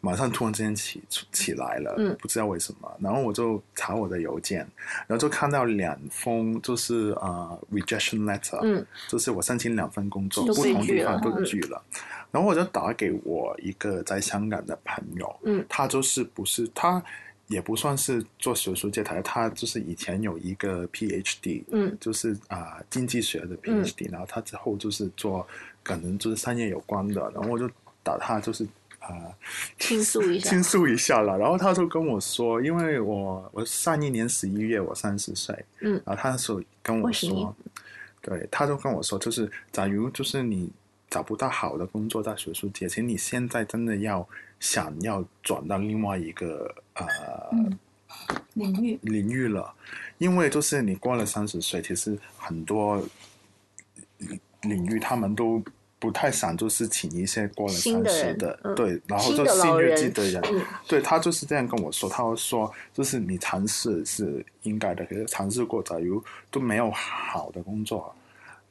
[0.01, 2.15] 晚上突然之间起起来了，嗯。
[2.19, 4.59] 不知道为什么，然后我就查我的邮件，
[5.07, 8.85] 然后就看到两封就是呃 rejection letter，嗯。
[9.07, 11.21] 就是我申请两份工作，不同地方拒了。
[11.21, 11.83] 嗯都拒了。
[12.31, 15.65] 然后我就打给我一个在香港的朋友，嗯。
[15.67, 17.03] 他就是不是他
[17.47, 21.97] 也不算是做学术界台，他就是以前有一个 PhD，嗯。
[21.99, 25.45] 就是啊、经济学的 PhD，、然后他之后就是做
[25.83, 27.69] 可能就是商业有关的，然后我就
[28.03, 28.65] 打他就是
[28.99, 29.35] 啊。
[29.77, 37.55] 倾诉一下倾诉一下了，然后他就跟我说，因为我我上一年十一月我三十岁，嗯然后他说跟我说，
[38.21, 40.71] 对，他就跟我说，就是假如就是你
[41.09, 44.27] 找不到好的工作在学术界，其实你现在真的要
[44.59, 47.07] 想要转到另外一个呃、
[47.51, 47.77] 嗯
[48.55, 49.71] 领域，领域了，
[50.17, 53.01] 因为就是你过了三十岁，其实很多
[54.17, 55.63] 领领域他们都
[55.99, 58.75] 不太想就是请一些过了三新的的，嗯。
[58.75, 60.13] 对，然后就新的老新日记人。
[60.13, 60.65] 的人，嗯。
[60.87, 68.15] 对他就是这样跟我说，他会说就是你尝试是应该的，可是尝试过假如都没有好的工作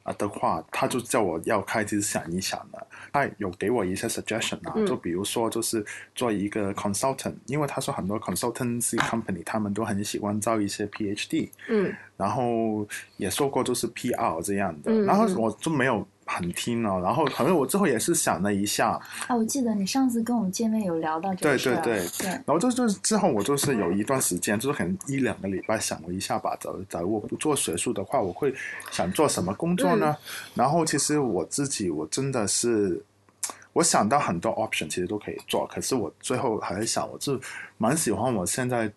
[0.03, 2.87] 啊的话，他就叫我要开始想一想了。
[3.11, 4.85] 他有给我一些 suggestion 啊，嗯。
[4.87, 11.93] 就比如说就是做一个 consultant，因为他说很多 consultancy company 他们都很喜欢招一些 PhD，嗯。
[12.17, 12.85] 然后
[13.17, 17.01] 也说过就是 PR 这样的，嗯然后嗯我就没有很听哦。
[17.03, 26.55] 然后可能我最后也是想了一下，啊，我记得你上次跟我们见面有聊到这个对对对然后就就是之后我就是有一段时间，就是可能一两个礼拜想了一下吧。
[26.59, 28.53] 假如假如我不做学术的话，我会
[28.91, 30.15] 想做什么工作呢？
[30.53, 33.03] 然后其实我自己我真的是。
[33.73, 37.39] 我想到很多 option 其实都可以做，可是我最后还是想，我就
[37.77, 38.91] 蛮喜欢我现在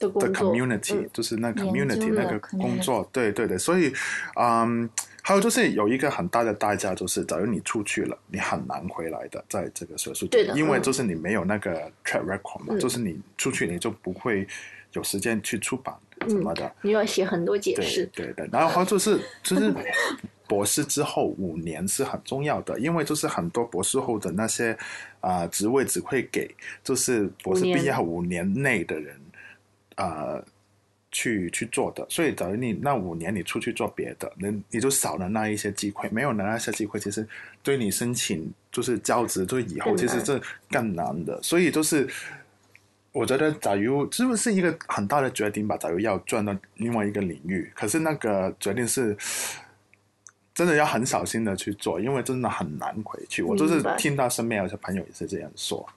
[0.00, 3.94] 的 community，、嗯就是那 community 那个工作，对对对，所以，
[4.34, 4.90] 嗯，
[5.26, 12.78] 还有就是有一个很大的代价，就是假如你出去了，你很难回来的，在这个学术界对的嗯因为就是你没有那个 track record 嘛，嗯。
[12.78, 14.46] 就是你出去你就不会
[14.92, 15.94] 有时间去出版
[16.28, 19.74] 什么的，你要写很多解对释，对的，然后还有就是就是
[20.46, 24.76] 博士之后五年是很重要的，因为就是很多博士后的那些
[25.20, 29.18] 啊、职位只会给就是博士毕业后五年内的人
[29.96, 30.38] 啊、
[31.14, 37.26] 去去做的，所以假如你那五年你出去做别的，你你就少了那一些机会，没有了那些机会，其实
[37.62, 40.38] 对你申请就是教职，就以后其实这
[40.70, 42.06] 更难的，所以就是。
[43.14, 45.76] 我觉得，假如是不是一个很大的决定吧？
[45.76, 49.16] 假如要转到另外一个领域，可是那个决定是
[50.52, 53.40] 真的要很小心的去做，因为真的很难回去。
[53.40, 55.88] 我就是听到身边有些朋友也是这样说。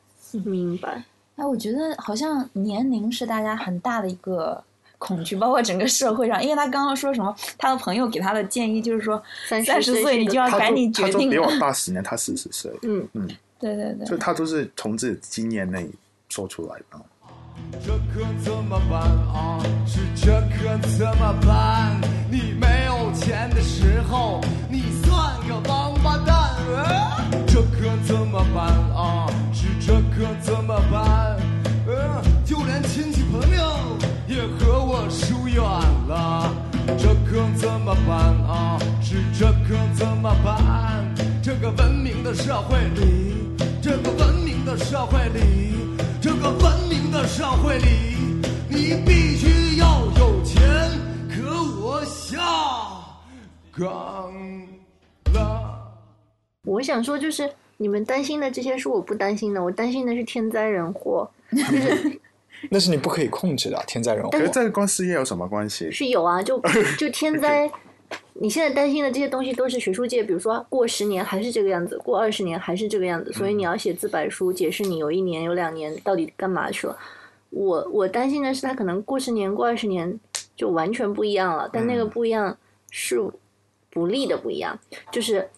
[0.45, 1.03] 明白？
[1.37, 4.63] 哎，我觉得好像年龄是大家很大的一个
[4.97, 6.43] 恐惧，包括整个社会上。
[6.43, 11.47] 因为他刚刚说什么，他的朋友给他的建议就是说，三三十岁你就要赶紧都他比决定了。
[11.47, 13.27] 我大十年，他四十岁，嗯 嗯，
[13.59, 15.87] 对对对，所以他都是从自己经验内
[16.29, 16.99] 说出来的。
[17.83, 19.59] 这可怎么办啊？
[19.85, 21.99] 是这可怎么办？
[22.29, 26.35] 你没有钱的时候，你算个王八蛋。
[26.69, 29.25] 呃这可怎么办啊？
[29.51, 31.35] 是这可怎么办？
[31.87, 33.76] 呃，就连亲戚朋友也
[34.57, 36.53] 和我疏远了。
[36.97, 38.79] 这可怎么办啊？
[39.01, 41.05] 是这可怎么办？
[41.43, 43.35] 这个文明的社会里，
[43.81, 45.75] 这个文明的社会里，
[46.21, 47.85] 这个文明的社会里，
[48.69, 50.61] 你必须要有钱。
[51.29, 51.41] 可
[51.81, 52.37] 我下
[53.71, 54.33] 岗
[55.33, 55.93] 了。
[56.65, 62.19] 我想说，就是你们担心的这些是我不担心的，我担心的是天灾人祸，就是
[62.69, 64.39] 那是你不可以控制的啊天灾人祸可。
[64.39, 65.89] 是这个跟失业有什么关系？
[65.91, 66.59] 是有啊，就
[66.97, 67.69] 就天灾。
[68.39, 76.95] 你现在担心的这些东西都是学术界，比如说过十年还是这个样子，过二十年还是这个样子，所以你要写自白书解释你有一年有两年到底干嘛去了。
[77.49, 80.19] 我我担心的是他可能过十年过二十年
[80.55, 82.55] 就完全不一样了，但那个不一样
[82.91, 83.19] 是
[83.89, 84.77] 不利的不一样，
[85.11, 85.49] 就是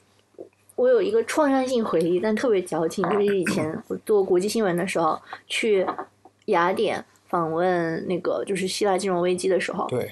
[0.76, 5.86] 我有一个创伤性回忆，但特别矫情，就是以前我做国际新闻的时候去
[6.50, 10.12] 雅典访问那个就是希腊金融危机的时候，对，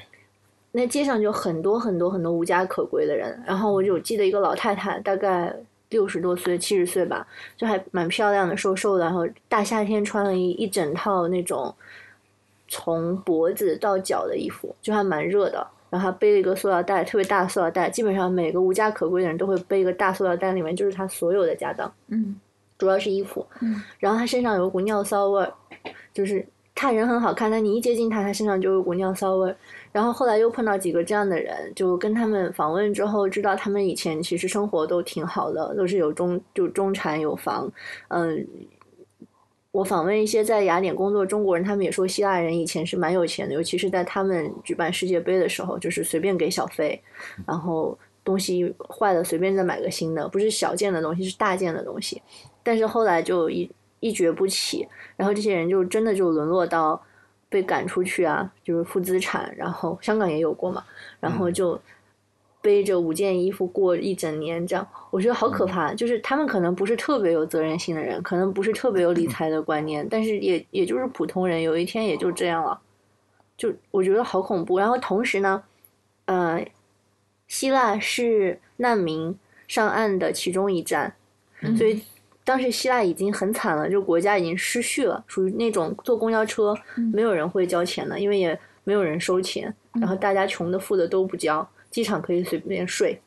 [0.71, 5.53] 那街上就很多很多很多无家可归的人，然后我就记得一个老太太，大概
[5.89, 11.73] 六十多岁、七十岁吧，就还蛮漂亮的，瘦瘦的，然后大夏天穿了一一整套那种
[12.67, 15.65] 从脖子到脚的衣服，就还蛮热的。
[15.89, 21.89] 然后她背了一个塑料袋，特别大的塑料袋，基本上每个无家可归的人都会背一个大塑料袋，里面就是他所有的家当。
[22.09, 22.37] 嗯
[22.77, 25.53] 主要是衣服，嗯然后他身上有一股尿骚味儿，
[26.13, 29.55] 就是他人很好看，但你一接近他，他身上就有股尿骚味儿。
[29.91, 37.71] 然后后来又碰到几个这样的人，就跟他们访问之后，知道他们以前其实生活都挺好的，都是有中就中产有房，
[38.09, 38.47] 嗯。
[39.71, 46.99] 我访问一些在雅典工作中国人，他们也说希腊人以前是蛮有钱的，尤其是在他们举办世界杯的时候，就是随便给小费，
[47.45, 52.19] 然后东西坏了随便再买个新的，不是小件的东西，是大件的东西。
[52.67, 57.01] 但是后来就一一蹶不起，然后这些人就真的就沦落到
[57.47, 60.83] 被赶出去啊，就是负资产，然后香港也有过嘛，
[61.21, 61.79] 然后就
[62.61, 64.85] 背着五件衣服过一整年，这样。
[65.11, 65.93] 我觉得好可怕。
[65.93, 72.77] 就是他们可能不是特别有责任心的人，可能不是特别有理财的观念，但是也也就是普通人，有一天也就这样了，
[73.55, 74.77] 就我觉得好恐怖。
[74.77, 75.63] 然后同时呢，
[76.25, 76.67] 呃，
[77.47, 79.39] 希腊是难民
[79.69, 81.15] 上岸的其中一站，
[81.77, 82.03] 所以
[82.47, 86.73] 当时希腊已经很惨了，就国家已经失序了，属于那种坐公交车
[87.11, 93.19] 没有人会交钱的，因为也没有人收钱，然后大家穷的富的都不交，机场可以随便睡，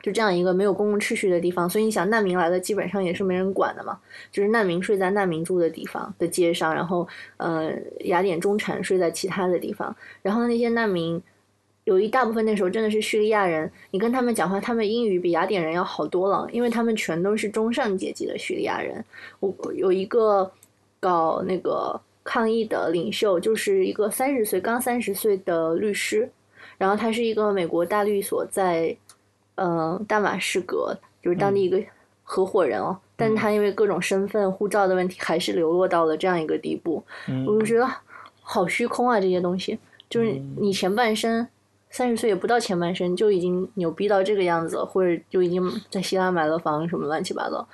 [0.00, 1.68] 就这样一个没有公共秩序的地方。
[1.68, 3.98] 所以你想，难民来了，基本上也是没人管的嘛，
[4.32, 7.70] 就是难民睡在难民住的地方的街上，然后呃，
[8.06, 11.22] 雅典中产睡在其他的地方，然后那些难民。
[11.88, 19.02] 有一大部分那时候真的是叙利亚人，你跟他们讲话，他们英语比雅典人要好多了，因为他们全都是中上阶级的叙利亚人。
[19.40, 20.52] 我有一个
[21.00, 26.30] 搞那个抗议的领袖，就是一个三十岁刚三十岁的律师，
[26.76, 28.94] 然后他是一个美国大律所在
[29.54, 31.82] 嗯、大马士革，就是当地一个
[32.22, 37.02] 合伙人哦，但是他因为各种身份、护照的问题，还是流落到了这样一个地步。
[37.28, 37.88] 嗯我就觉得
[38.42, 39.78] 好虚空啊，这些东西，
[40.10, 41.48] 就是你前半生。
[41.90, 47.66] 三十岁也不到前半生就已经牛逼到这个样子了，或者就已经在希腊买了房什么乱七八糟，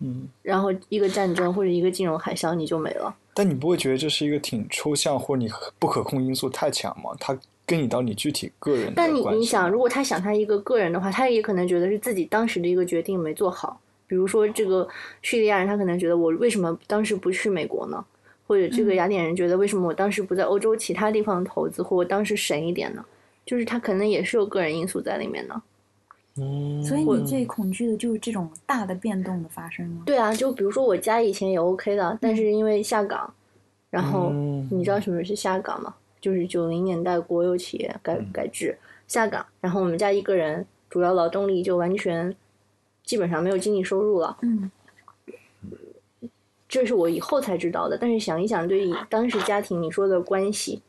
[0.00, 3.14] 嗯，然后一个战争或者一个金融海啸你就没了。
[3.34, 7.10] 但你不会觉得这是一个挺抽象，或者你不可控因素太强吗？
[7.18, 13.80] 它跟你到你具体个人的但你你想，如果他想他一个个人的话，他也可能觉得是自己当时的一个决定没做好。
[14.06, 14.86] 比如说这个
[15.22, 18.04] 叙利亚人，他可能觉得我为什么当时不去美国呢？
[18.46, 23.02] 或者这个雅典人觉得为什么我当时不在欧洲其他地方投资，或我当时省一点呢？
[23.44, 25.62] 就是他可能也是有个人因素在里面的。
[26.36, 30.02] 嗯，所以你最恐惧的就是这种大的变动的发生吗？
[30.06, 33.32] 对啊，就比如说我家以前也 OK 的，但是因为下岗，
[33.90, 35.94] 然后嗯你知道什么是下岗吗？
[36.22, 42.34] 就是九零年代国有企业改改制下岗，然后我们家一个人主要劳动力就完全
[43.04, 44.70] 基本上没有经济收入了，嗯，
[46.66, 47.98] 这是我以后才知道的。
[47.98, 50.80] 但是想一想，对于当时家庭你说的关系，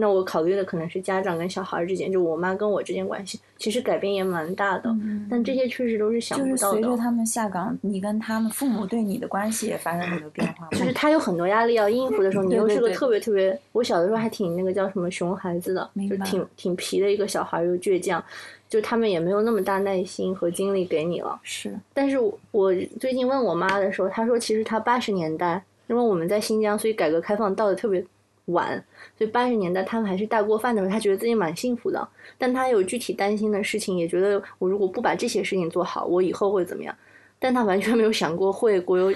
[0.00, 4.92] 那我考虑的可能是家长跟小孩之间，就我妈跟我之间关系，其实改变也蛮大的。
[5.30, 6.56] 但这些确实都是想不到的。
[6.56, 10.66] 就是随着他们下岗，你跟他们父母对你的关系也发生很多变化。
[10.70, 18.22] 就是他有很多压力要应付的时候， 你又是个特别特别，我小的时候还挺那个叫什么熊孩子的，就挺挺皮的一个小孩，又倔强，
[18.68, 21.38] 就他们也没有那么大耐心和精力给你了。
[21.42, 28.02] 是，但是我我最近问我妈的时候，她说其实她八十年代，因为我们在新疆，所以改革开放到的特别
[28.46, 28.82] 晚，
[29.16, 32.06] 所以八十年代他们还是大锅饭的时候，他觉得自己蛮幸福的。
[32.38, 36.94] 但他有具体担心的事情，也觉得我如果不把这些事情做好，我以后会怎么样？
[37.38, 39.12] 但他完全没有想过会国有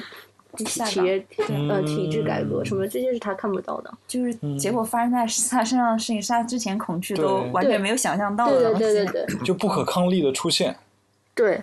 [0.57, 1.18] 企企业
[1.68, 3.93] 呃嗯体制改革什么，这些是他看不到的。
[4.07, 8.85] 就是结果发生在他身上的事情，是他之前恐惧都完全没有想象到对对的东西。
[8.85, 10.75] 对对对就不可抗力的出现，
[11.35, 11.61] 对，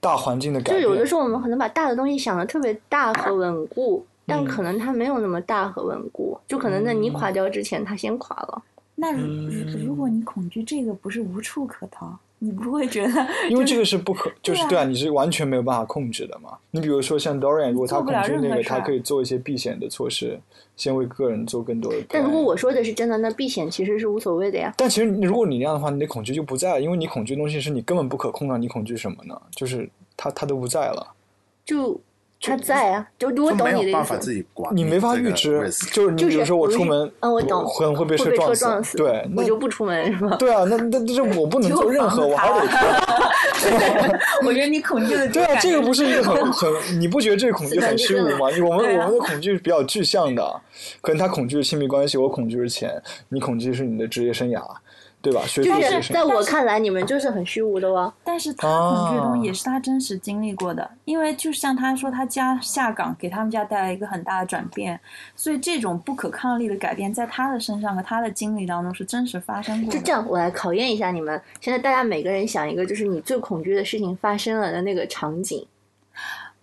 [0.00, 0.82] 大环境的改变。
[0.82, 8.62] 就有的时候我们可能把大的东西想的特别大和稳固，但嗯可能它没有那么大和稳固，就可能在你垮掉之前，它先垮了。
[8.94, 9.12] 那
[9.84, 16.56] 如果你恐惧这个，不是无处可逃，你不会觉得 因为这个是不可，就是对啊对啊，你是完全没有办法控制的嘛。
[16.70, 20.38] 你比如说像 Dorian，如果他恐惧那个，他可以做一些避险的措施，
[20.76, 21.98] 先为个人做更多的。
[22.08, 24.72] 但如果我说的是真的，那避险其实是无所谓的呀。
[24.76, 28.58] 但其实如果你那样的话，你的恐惧就不在了，因为你恐惧的东西是你根本不可控的。
[28.58, 29.40] 你恐惧什么呢？
[29.52, 31.14] 就是它它都不在了，
[31.64, 31.98] 就
[32.42, 34.20] 它在啊，就我就懂你的意没有办法思。
[34.20, 35.70] 自己管，你没法预知。
[35.92, 40.36] 就是你就是比如说我出门，嗯我懂可能会被车撞撞死，对，那我就不出门是吧？
[40.36, 42.66] 对啊，那那那这我不能做任何，我还得
[44.44, 48.48] 我觉得你恐惧的对啊，这个不是一个很很，你不觉得这个恐惧很虚无吗？
[48.68, 50.60] 我们我们的恐惧是比较具象的，
[51.00, 54.60] 可能他恐惧是亲密关系，我恐惧是钱，你恐惧是你的职业生涯，
[55.22, 55.40] 对吧？
[55.46, 58.12] 学就是在我看来，你们就是很虚无的哦。
[58.24, 64.98] 但是他恐惧的东啊西也是他真实经历过的，因为就像他说，他家下岗给他们家带来一个很大的转变，
[65.36, 69.98] 所以这种不可抗力的改变在他的身上和他的经历当中是真实发生过的。
[69.98, 71.40] 就这样，我来考验一下你们。
[71.60, 75.64] 现在大家每个人想一个，就是你最恐惧的事情发生了的那个场景。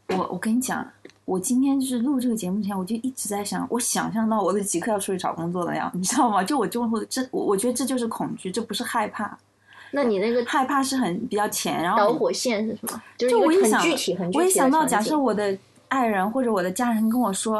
[0.10, 0.86] 我我跟你讲，
[1.30, 6.44] 我今天就是录这个节目前，我就一直在想，我想象到我的即刻要出去找工作的样，你知道吗？
[6.44, 9.38] 就我就会这，我我觉得这就是恐惧，这不是害怕，
[9.92, 13.00] 那你那个害怕是很比较浅，然后导火线是什么？
[13.16, 13.86] 就我一想
[14.34, 15.56] 我一想到，假设我的
[15.90, 17.60] 爱人或者我的家人跟我说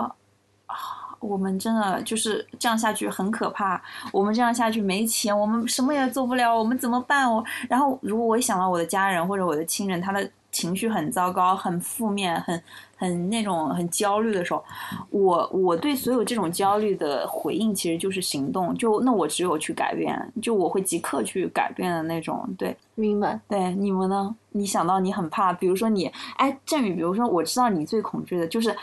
[0.66, 0.76] 啊，
[1.20, 3.80] 我们真的就是这样下去很可怕，
[4.12, 7.32] 我们这样下去没钱，我们什么也做不了，我们怎么办？
[7.32, 12.62] 我然后如果我一想到我的家人或者我的亲人，他的情绪很糟糕、很负面、很
[12.98, 14.64] 很那种很焦虑的时候，
[15.10, 22.76] 我我对所有这种焦虑的回应其实就是行动，就那我只有去改变，就我会即刻去改变的那种，对。
[22.96, 23.40] 明白？
[23.48, 24.36] 对你们呢？
[24.52, 28.76] 你想到你很怕，比如说你，哎，振宇，比如说我知道你最恐惧的就是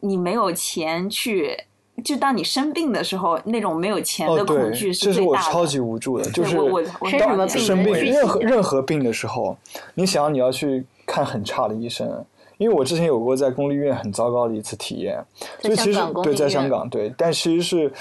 [0.00, 1.56] 你没有钱去，
[2.02, 5.46] 就当你生病的时候，那种没有钱哦，的恐，惧这是最大的。
[5.46, 9.56] 我超级无助的，就是我我我生什么病生病任何任何病的时候，
[9.94, 12.24] 你想你要去看很差的医生。
[12.56, 15.24] 因为我之前有过在公立医院很糟糕的一次体验，
[15.62, 17.92] 所以其实香港公立对在香港对，但其实是，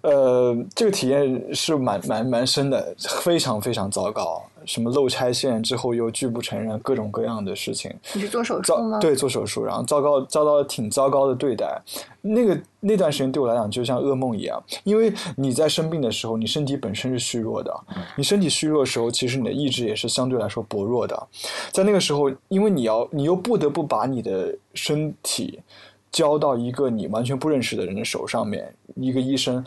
[0.00, 8.98] 呃，这个体验是蛮蛮蛮深的，非常非常糟糕，什么漏拆线之后又拒不承认各种各样的事情，你是做手术糟吗？
[8.98, 11.80] 对做手术，然后糟糕遭到了挺糟糕的对待。
[12.20, 17.74] 那个那段时间对我来讲就像噩梦一样，因为你在生病的时候，你身体本身是虚弱的，
[18.14, 21.26] 你身体虚弱的时候，其实你的意志也是相对来说薄弱的。
[21.72, 25.60] 在那个时候，因为你要你又不得不把你的身体
[26.12, 29.64] 交到一个你完全不认识的人的手上面，一个医生。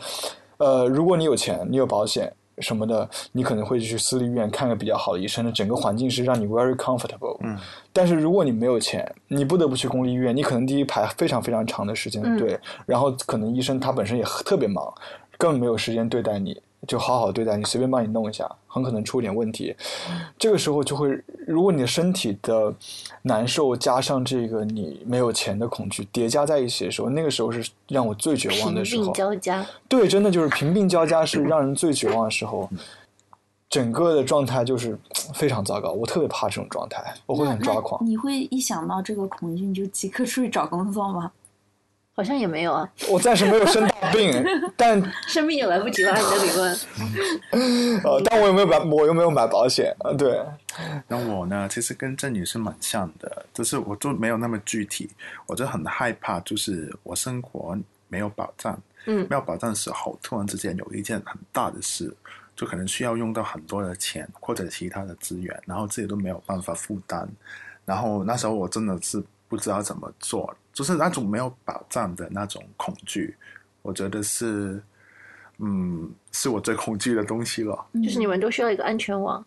[0.58, 2.32] 呃，如果你有钱，你有保险，
[2.62, 7.36] 什么的，你可能会去私立医院看个比较好的医生的，整个环境是让你 very comfortable。
[7.40, 7.58] 嗯，
[7.92, 14.94] 但是如果你没有钱，你不得不去公立医院，你可能第一排非常非常长的时间的队，然后可能医生他本身也特别忙，
[15.36, 19.74] 根本没有时间对待你，就好好对待你，随便帮你弄一下，很可能出点问题。
[20.38, 22.74] 这个时候就会，如果你的身体的
[23.22, 29.12] 难受加上这个你没有钱的恐惧叠加在一起的时候，那个时候是让我最绝望的时候。
[29.12, 29.66] 交加。
[29.88, 32.68] 对，真的就是贫病交加，是让人最绝望的时候。
[33.68, 34.98] 整个的状态就是
[35.32, 38.04] 非常糟糕，我特别怕这种状态，我会很抓狂。
[38.06, 41.32] 你会一想到这个恐惧，你就即刻出去找工作吗？
[42.14, 44.30] 好像也没有啊，我暂时没有生大病，
[44.76, 46.12] 但生病也来不及了。
[46.12, 50.12] 你的理论， 呃，但我有没有买，我又没有买保险啊？
[50.12, 50.38] 对，
[51.08, 55.08] 那我呢，其实跟郑女士蛮像的，就是我就没有那么具体，
[55.46, 57.76] 我就很害怕，就是我生活
[58.08, 62.14] 没有保障，嗯没有保障的时候，突然之间有一件很大的事，
[62.54, 67.26] 就可能需要用到很多的钱或者其他的资源，然后自己都没有办法负担，
[67.86, 73.34] 然后那时候我真的是不知道怎么做，就是那种没有保障的那种恐惧，
[73.82, 74.82] 我觉得是，
[75.58, 77.86] 嗯，是我最恐惧的东西了。
[78.02, 79.44] 就是你们都需要一个安全网，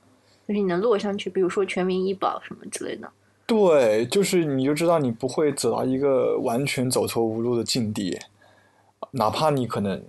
[0.47, 3.11] 就是你能落上去，比如说全民医保什么之类的。
[3.47, 8.19] 对，就是你就知道你不会走到一个完全走投无路的境地，
[9.11, 10.03] 哪怕你可能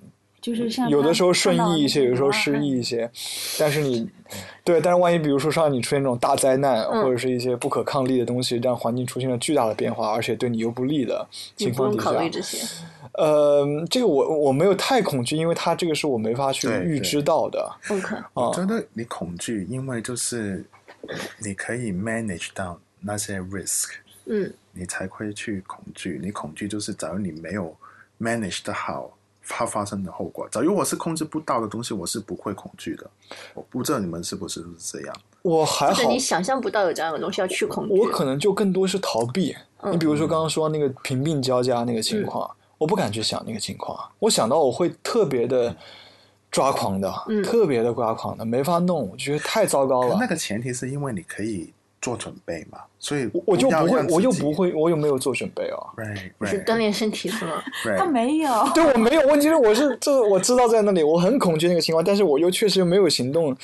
[0.47, 3.11] 就是像有的时候顺意一些，有的时候失意一些，
[3.59, 4.09] 但是你，
[4.62, 11.26] 对，但是万一比如说像你出现这种大灾难，嗯或者是一些不可抗力的东西，让环境出现了巨大的变化，而且对你又不利的
[11.57, 12.59] 情况底下考，虑这些，
[13.14, 18.55] 呃，这个我我没有太恐惧，因为它这个是我没法去预知到的 OK，啊我。
[18.55, 20.64] 觉得你恐惧，因为就是
[21.44, 23.88] 你可以 manage 到那些 risk，
[24.26, 26.20] 嗯，你才会去恐惧。
[26.22, 27.76] 你恐惧就是，假如你没有
[28.20, 29.16] manage 的好，
[29.49, 30.49] 它发生的后果。
[30.51, 33.09] 假如我是控制不到的东西，我是不会恐惧的。
[33.55, 35.16] 我不知道你们是不是是这样？
[35.42, 37.99] 我还好你想象不到有这样的东西要去恐惧。
[37.99, 39.55] 我可能就更多是逃避。
[39.82, 45.76] 嗯你比如说刚刚说那个贫病交加那个情况，我不敢去想那个情况，我想到我会特别的
[46.51, 50.16] 抓狂的，嗯特别的抓狂的，没法弄，我觉得太糟糕了。
[50.18, 55.86] 那个前提是因为你可以做准备嘛，所以我我就不会我又不会，我又没有做准备哦。
[55.97, 57.62] ，right 是 right 锻炼身体是吗？
[57.84, 63.57] right，他没有，对我没有问题是我是这我知道在那里，我很恐惧那个情况，但是我又确实又没有行动，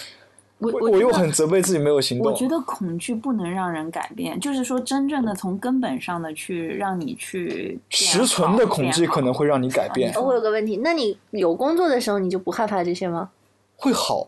[0.58, 2.32] 我我又很责备自己没有行动。
[2.32, 13.30] 我觉得恐惧不能让人改变，就是说真正的从根本上的去让你去实存的恐惧可能会让你改变我有个问题，那你有工作的时候你就不害怕这些吗？
[13.76, 14.26] 会好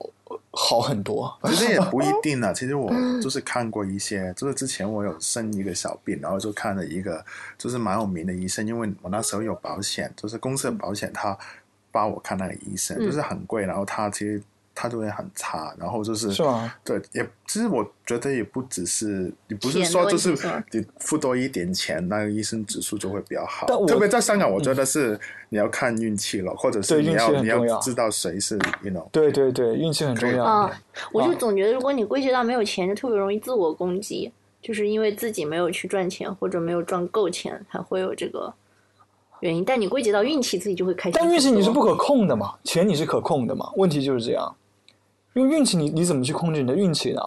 [0.50, 1.32] 好很多。
[1.44, 2.52] 其实也不一定啊。
[2.54, 2.90] 其实我
[3.20, 7.24] 就是看过一些，就是之前我有生一个小病，然后就看了一个
[7.56, 11.36] 就是蛮有名的医生，因为我那时候有保险，就是公司的保险，他
[11.92, 14.42] 帮我看那个医生，嗯就是很贵，然后他其实
[14.74, 16.72] 他就会很差，然后就是是吗？
[16.82, 20.36] 对，也其实我觉得也不只是，你不是说就是
[20.72, 23.80] 你付多一点钱，那个医生指数就会比较好但。
[23.80, 25.18] 我特别在香港，我觉得是
[25.48, 29.08] 你要看运气了，或者是你要你要要知道谁是，you know。
[29.12, 30.44] 对对对，运气很重要。
[30.44, 30.80] 啊，
[31.12, 38.52] 我就总觉得，如果你归结到没有钱，就特别容易自我攻击，就是因为自己没有去赚钱或者没有赚够钱，才会有这个
[39.38, 39.64] 原因。
[39.64, 41.20] 但你归结到运气，自己就会开心。
[41.20, 44.56] 但运气你是不可控的嘛，钱你是可控的嘛，问题就是这样。
[45.34, 47.20] 因为运气你你怎么去控制你的运气呢？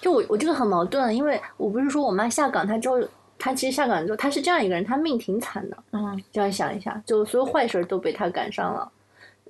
[0.00, 2.98] 就我我这个很矛盾，因为我不是说我妈下岗，她之后，
[3.38, 5.76] 她其实下岗之后，她是这样一个人，她命挺惨的。
[5.92, 8.90] 嗯，这样想一下，就所有坏事儿都被她赶上了。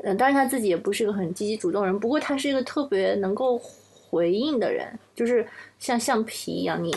[0.03, 5.47] 嗯，当然她自己也不是一个很积极主动人，不过她是一个特别能够回应的人，就是
[5.79, 6.95] 像橡皮一样，你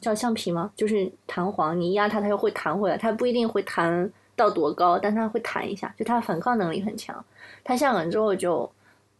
[0.00, 0.70] 叫橡皮吗？
[0.76, 7.24] 就是弹簧，你压它，它就会弹回来，它不一定会弹到多高，但它会弹一下，就它反抗能力很强。
[7.64, 8.70] 她下岗之后就。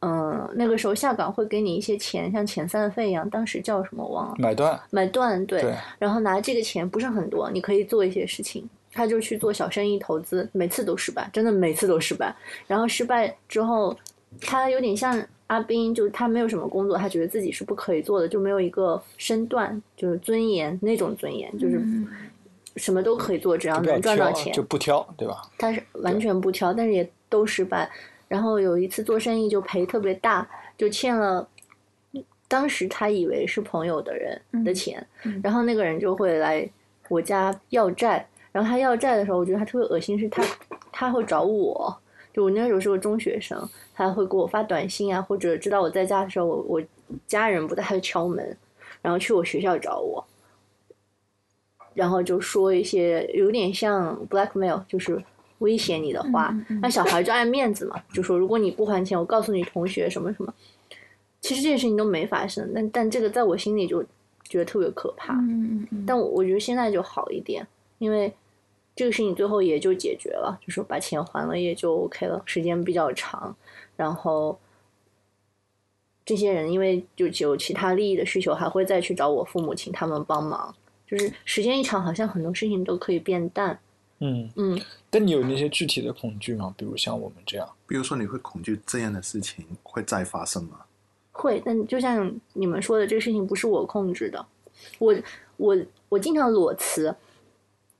[0.01, 8.68] 嗯，那个时候下岗会给你一些钱，像遣散费一样，当时叫什么忘了，买断，买断，对，对，然后拿这个钱不是很多，你可以做一些事情。
[8.92, 12.34] 他就去做小生意投资，每次都失败，真的每次都失败。
[12.66, 13.94] 然后失败之后，
[14.40, 21.78] 他有点像阿斌，就是他没有什么工作，他觉得自己是不可以做的，就没有一个身段，就是尊严那种尊严，就是
[22.76, 24.62] 什么都可以做，只要能赚到，钱就。
[24.62, 25.42] 不挑，对吧？
[25.59, 27.90] 他是完全不挑，但是也都失败。
[28.29, 31.49] 然后有一次做生意就赔特别大，就欠了
[32.49, 36.68] 当时他以为是朋友的人的钱，嗯然后那个人就会来
[37.09, 40.43] 我家要债，然后他要债的时候，我觉得他特别恶心，是他
[40.93, 41.97] 他会找我，
[42.33, 46.83] 就我那时候是个中学生，他会给我发短信啊，或者知道我在家的时候，我我
[47.27, 48.57] 家人不在，他就敲门，
[49.03, 50.24] 然后去我学校找我。
[51.95, 55.18] 然后就说一些有点像 blackmail，就是
[55.59, 60.52] 威胁你的话，那小孩就爱面子嘛，就说如果你不还钱，我告诉你同学什么什么。
[61.40, 64.02] 其实这些事情都没发生，但但这个在我心里就
[64.44, 65.34] 觉得特别可怕。
[65.34, 67.64] 嗯嗯嗯，但我我觉得现在就好一点，
[67.98, 68.32] 因为
[68.96, 73.54] 这个事情最后也就解决了，就是把钱还了也就 OK 了，时间比较长，
[73.96, 74.59] 然后
[76.24, 80.74] 这些人因为就有其他利益的需求，还会再去找我父母请他们帮忙，
[81.07, 83.78] 就是时间一长，好像很多事情都可以变淡。
[84.20, 86.74] 嗯，嗯，但你有那些具体的恐惧吗？
[86.76, 90.80] 比如像我们这样，比如说，你会恐惧这样的事情会再发生吗？
[91.32, 94.44] 会，但就像你们说的，这个事情不是我控制的。
[94.98, 95.14] 我
[95.58, 95.76] 我
[96.08, 97.14] 我经常裸辞，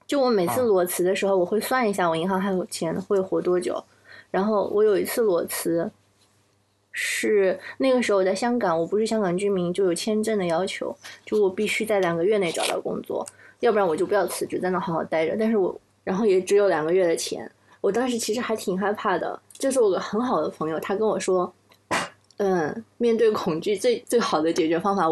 [0.07, 3.83] 就我每次啊裸辞的时候，我会算一下我银行还有钱会活多久。
[4.31, 5.91] 然后我有一次裸辞，
[6.93, 10.97] 是那个时候我在香港，我不是香港居民，就有签证的要求，
[11.27, 13.27] 就我必须在两个月内找到工作，
[13.61, 15.37] 要不然我就不要辞职，在那好好待着。
[15.39, 17.51] 但是我然后也只有两个月的钱，
[17.81, 19.41] 我当时其实还挺害怕的。
[19.59, 21.53] 就是我个很好的朋友，他跟我说，
[22.37, 25.05] 嗯，面对恐惧最最好的解决方法，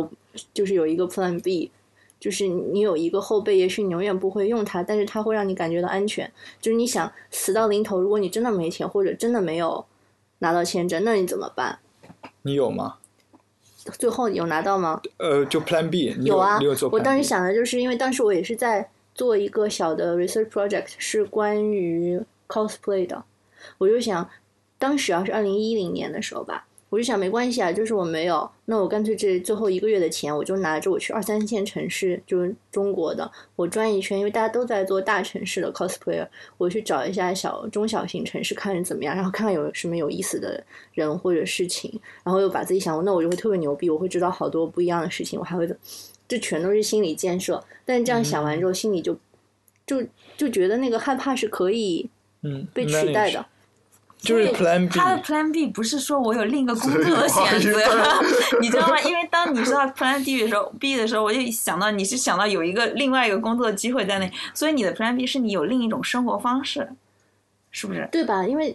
[0.52, 1.72] 就是有一个 Plan B，
[2.20, 6.30] 就是你有一个后备，也许你永远不会用它，但是它会让你感觉到安全。
[6.60, 9.84] 就是你想死到临头，如果你真的没钱，或者真的没有
[10.38, 11.80] 拿到签证，那你怎么办？
[12.42, 12.98] 你有吗？
[13.98, 15.02] 最后有拿到吗？
[15.16, 16.60] 呃，就 Plan B，你有啊？
[16.92, 23.24] 我当时想的就是，因为当时我也是在做一个小的 research project，是关于 cosplay 的。
[23.78, 24.28] 我就想，
[24.78, 36.26] 当时啊是二零一零年的时候吧，我就想没关系啊，就是我没有，那我干脆这最后一个月的钱，我就拿着我去二三线城市，就是中国的，我转一圈，因为大家都在做大城市的 cosplay，
[36.58, 40.62] 我去找一下小中小型城市看是怎么样，然后看看有什么有意思的
[40.92, 45.66] 人或者事情，然后又把自己想，那我就会特别牛逼，我会知道好多不一样的事情，我还会，
[46.28, 47.62] 这全都是心理建设。
[47.84, 49.16] 但这样想完之后，心里就
[49.86, 50.02] 就
[50.36, 52.08] 就觉得那个害怕是可以
[52.42, 53.44] 嗯被取代的。
[54.18, 57.78] 就是 Plan 他的 Plan B 不是说我有另一个工作的选择，
[58.58, 58.98] 你知道吗？
[59.02, 66.88] 因为当你知道 Plan B 的时候，B 的时候，我就想到你是想到有一个另外一个工作机会在那，所以你的 Plan B 是你有另一种生活方式，
[67.70, 68.08] 是不是？
[68.10, 68.46] 对吧？
[68.46, 68.74] 因为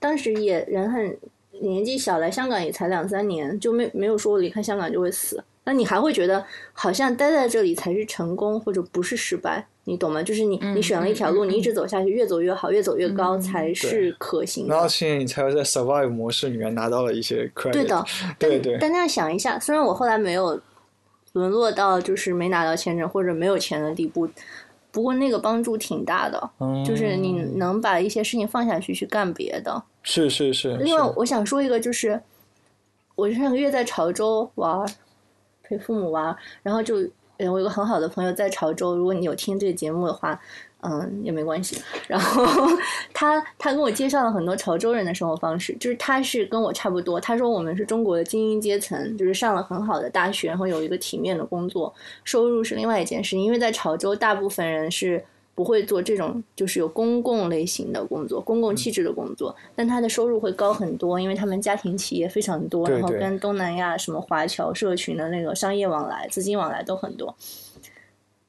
[0.00, 1.16] 当时也人很
[1.60, 5.44] 年纪小，来香港也才两三年，就没没有说我离开香港就会死。
[5.64, 10.22] 那你还会觉得好像待在这里才是成功，或者不是失败，你懂吗？
[10.22, 14.74] 就是你你选了一条路，你一直走下去，越走越好，越走越高才是可行的。
[14.74, 17.72] 然后现在你才会在 Survive 模式里面拿到了一些 credit。
[17.72, 18.04] 对的，
[18.38, 20.60] 对对但那样想一下，虽然我后来没有
[21.34, 24.28] 沦落到就是没拿到签证或者没有钱的地步，
[24.90, 29.80] 不过那个帮助挺大的，嗯就是你能把一些事情放下去去干别的。
[30.02, 30.76] 是是是。
[30.78, 32.20] 另外，我想说一个，就是
[33.14, 34.86] 我上个月在潮州玩儿，
[35.70, 36.96] 陪父母玩，然后就
[37.38, 40.38] 我有个很好的朋友在潮州，如果你有听这个节目的话，
[40.80, 41.80] 嗯也没关系。
[42.08, 42.44] 然后
[43.14, 51.94] 他他跟我介绍了很多潮州人的生活方式，就是他是跟我差不多，他说我们是中国的精英阶层，就是上了很好的大学，然后有一个体面的工作，
[52.24, 55.24] 收入是另外一件事，因为在潮州大部分人是。
[55.60, 67.36] 不会做这种就是有公共类型的工作、公共气质的工作，但他的收入会高很多，因为他们家庭企业非常多，然后跟东南亚什么华侨社群的那个商业往来、资金往来都很多。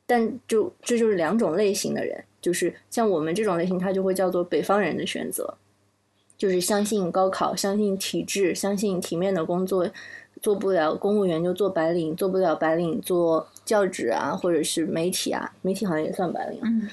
[0.05, 5.55] 但就这就是两种类型的人，就是像我们这种类型，他就会叫做北方人的选择，
[6.37, 9.85] 就是相信高考、相信体制、相信体面的工作，
[10.41, 16.89] 做不了公务员就做白领，做不了白领做教职啊，或者是媒体啊，媒体好像也算白领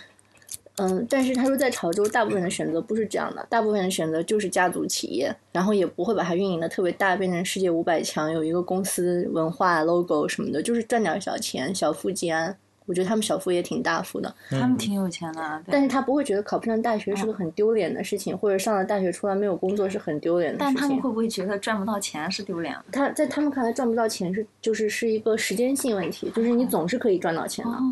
[0.78, 12.56] 嗯，但是他说在潮州，大部分的选择不是这样的，大部分的选择就是家族企业，然后也不会把它运营的特别大，变成世界五百强，有一个公司文化 logo 什么的，就是赚点小钱，小富即安。
[12.86, 20.74] 我觉得他们小富也挺大富的，他们挺有钱的，对但是他不会觉得考不上大学是个很丢脸的事情，或者上了大学出来没有工作是很丢脸的事情。
[20.74, 22.84] 但他们会不会觉得赚不到钱是丢脸的？
[22.90, 27.72] 他在他们看来赚不到钱是就是是一个时间性问题，就是你总是可以赚到钱的。
[27.72, 27.82] 哦，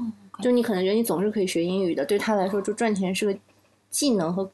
[0.40, 3.38] 就你可能觉得你总是可以学英语的，对他来说，就赚钱是个
[3.90, 4.50] 技能和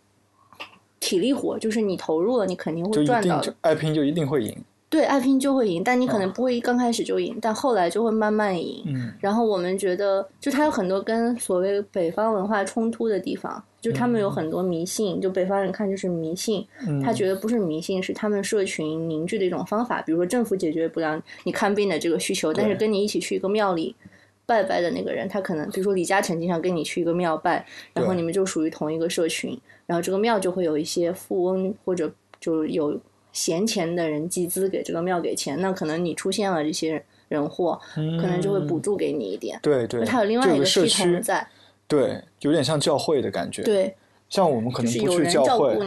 [1.00, 4.56] 体力活，就是你投入了，你肯定会赚到爱拼就一定会赢。
[4.88, 8.82] 对，爱拼就会赢，但你可能哦不会刚开始就赢，但后来就会慢慢赢。
[8.86, 20.02] 嗯然后我们觉得，就它有很多跟所谓北方文化冲突的地方，就他们有很多迷信，就北方人看就是迷信，嗯，他觉得不是迷信，是他们社群凝聚的一种方法。
[20.02, 23.96] 比如说政府解决不了你看病的这个需求，但是跟你一起去一个庙里
[24.44, 27.64] 拜拜的那个人，他可能比如说李嘉诚经常跟你去一个庙拜，
[27.94, 32.98] 然后你们就属于同一个社群，然后这个庙就会有一些富翁或者就有
[33.32, 39.58] 闲钱的人集资给这个庙给钱，那可能你出现了这些人祸，可能就会补助给你一点。
[39.62, 41.48] 对对，他有另外一个系社区统，在，
[41.88, 43.94] 对，有点像教会的感觉。，对，
[44.28, 45.78] 像我们可能不去教会，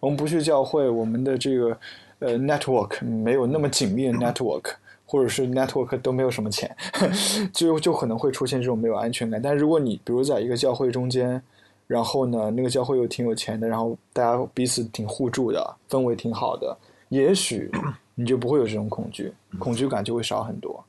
[0.00, 1.78] 我们不去教会，我们的这个
[2.18, 4.72] 呃 network 没有那么紧密的 network，
[5.10, 6.70] 或者是 network 都没有什么钱，
[7.54, 9.40] 就就可能会出现这种没有安全感。
[9.40, 11.42] 但如果你比如在一个教会中间，
[11.86, 16.76] 然后呢，那个教会又挺有钱的，然后大家彼此挺互助的，氛围挺好的，
[17.08, 17.70] 也许
[18.14, 20.84] 你就不会有这种恐惧，恐惧感就会少很多。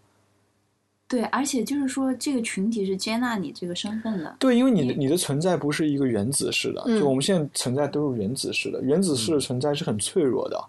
[1.08, 4.36] 对，而且就是说，这个群体是接纳你这个身份的。
[4.38, 10.64] 对，因为你的你的存在不是一个原子式的，嗯就我们现在存在都是原子式的，原子式的存在是很脆弱的，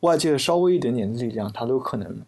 [0.00, 2.20] 外界稍微一点点的力量，它都可能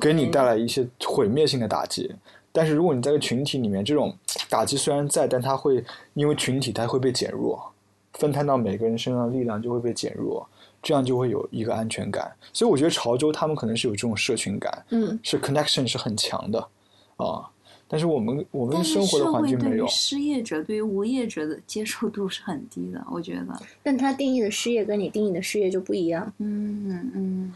[0.00, 2.14] 给你带来一些毁灭性的打击。
[2.50, 4.16] 但是如果你在一个群体里面，这种
[4.48, 7.70] 打击虽然在，但它会因为群体它会被减弱，
[8.14, 10.48] 分摊到每个人身上的力量就会被减弱，
[10.82, 12.32] 这样就会有一个安全感。
[12.52, 16.58] 所以我觉得潮州他们可能是有这种社群感，嗯，是 connection 是很强的
[17.16, 17.48] 啊。
[17.88, 19.86] 但是我们我们生活的环境没有。
[19.88, 23.46] 失业者、对于无业者的接受度是很低的，我觉得。
[23.82, 26.30] 但他定义的失业跟你定义的失业就不一样。
[26.38, 27.52] 嗯嗯，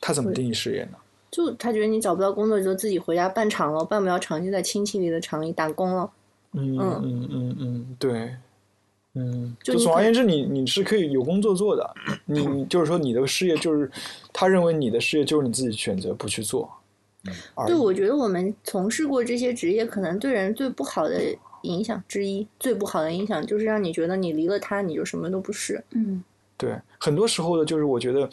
[0.00, 0.96] 他怎么定义失业呢？
[1.30, 6.10] 就他觉得你找不到工作，就自己回家办厂了，办不了厂就在亲戚里的厂里打工了。
[6.52, 8.34] 嗯嗯嗯嗯嗯，对，
[9.12, 11.94] 嗯，就总而言之，你你是可以有工作做的，
[12.24, 13.90] 你你就是说你的事业就是，
[14.32, 16.77] 他认为你的事业就是你自己选择不去做，而
[17.66, 21.20] 对，我觉得我们从事过这些职业，可能对人最不好的
[21.62, 25.82] 影响之一，最不好的影响就是让你觉得你离了他，你就什么都不是。
[25.90, 26.22] 嗯，
[26.56, 28.28] 对，很多时候的就是我觉得，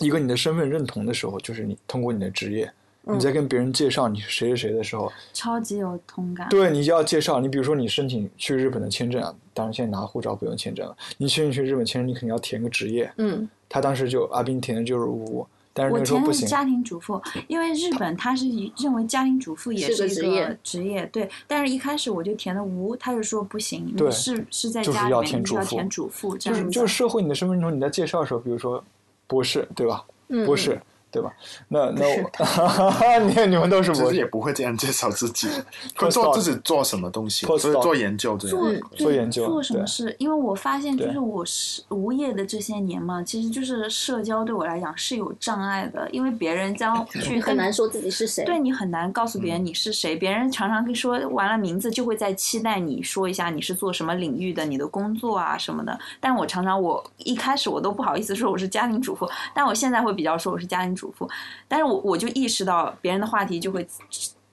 [0.00, 3.16] 一个你的身份认同的时候，就是你通过你的职业，嗯。
[3.16, 6.46] 你在跟别人介绍你是谁谁谁的时候，超级有同感。
[6.50, 15.46] 对，你就要介绍，你比如说你申请去日本的签证啊，当然现在拿护照不用签证了，你申请去日本签证，你肯定要填个职业，嗯，他当时就阿斌填的就是无，
[15.78, 21.30] 但是我那个时候不行，填的是家庭主妇，因为日本他是以认为家庭主妇也是个一职业职业，对。
[21.46, 26.70] 但是一开始我就填的无，他就说不行，是是在家里面，你就要填主妇就是样。
[26.70, 28.82] 就是社会你的身份认同，你在介绍的时候，比如说
[29.26, 30.04] 博士，对吧？
[30.30, 30.78] 嗯博士，
[31.10, 31.32] 对吧？
[31.68, 35.48] 那那是我， 你 你们都是其实也，不会这样介绍自己，
[35.96, 38.56] 会做自己做什么东西所以做研究这样。
[38.56, 40.14] 做做研究做什么事？
[40.18, 48.44] 因为我发现，就是我是无业的这些年嘛，其实就是社交对我来讲是有障碍的，因为别人将去很难说自己是谁。
[48.44, 55.98] 对你很难告诉别嗯人你是谁，别人常常跟说完了名字就会在期待你说一下你是做什么领域的，你的工作啊什么的。
[56.20, 61.28] 但我常常我一开始我都不好意思说我是家庭主妇，但我现在会比较说我是家庭主妇，
[61.68, 63.86] 但是我我就意识到别人的话题就会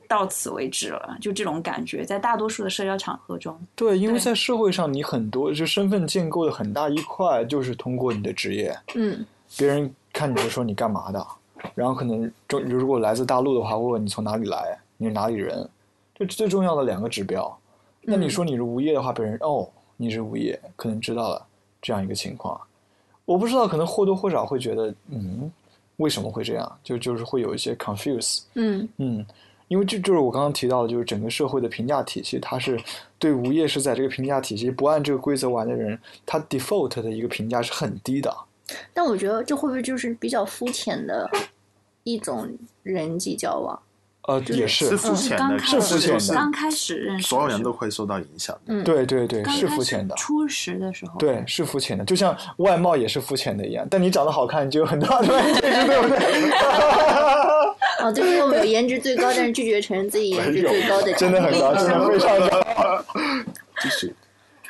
[0.08, 9.26] 到此为止了，就这种感觉，在大多数的社交场合中，对，因为在社会上，你很多就身份建构的很大一块就是通过你的职业，嗯，
[9.58, 11.28] 别人看你就说你干嘛的，
[11.74, 15.68] 然后可能中如果来自大陆的话，问问你从哪里来，你是哪里人，
[16.14, 17.58] 这最重要的两个指标。
[18.08, 19.68] 那你说你是无业的话，别人哦
[19.98, 21.44] 你是无业，可能知道了
[21.82, 22.62] 这样一个情况。
[23.26, 25.52] 我不知道，可能或多或少会觉得，嗯，
[25.98, 26.80] 为什么会这样？
[26.84, 29.26] 就就是会有一些 confuse，嗯，嗯，
[29.68, 32.80] 因为这就是我刚刚提到的，就是整个社会的评价体系，它是
[33.18, 38.36] 对无业是在这个评价体系不按这个规则玩的人，他 default 的一个评价是很低的。
[38.94, 41.30] 但我觉得这会不会就是比较肤浅的
[42.04, 42.50] 一种
[42.84, 43.80] 人际交往？
[44.28, 48.58] 呃，也是是，肤浅的，是肤浅的刚开始认识，所有人都会受到影响。
[48.66, 50.16] 嗯，对对对，是肤浅的。
[50.16, 53.86] 初识的时候，对，是肤浅的，就像外貌也是肤浅的一样。
[53.90, 56.52] 但你长得好看，就有很大的对对不对？
[58.04, 63.06] 哦，就是我们有颜值最高，但是拒绝承认自己颜值最高的真的很高，真的非常高。
[63.82, 64.14] 继续，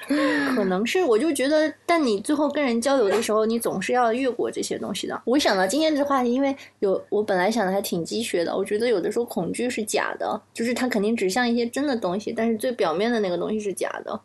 [0.55, 5.21] 可能是，我就觉得，但你最后跟人交流的时候，你总是要越过这些东西的。
[5.25, 14.19] 我想到今天这话题，因为有我本来想的还挺鸡血的，我觉得有的时候恐惧是假的，就是它肯定指向一些真的东西，但是最表面的那个东西是假的。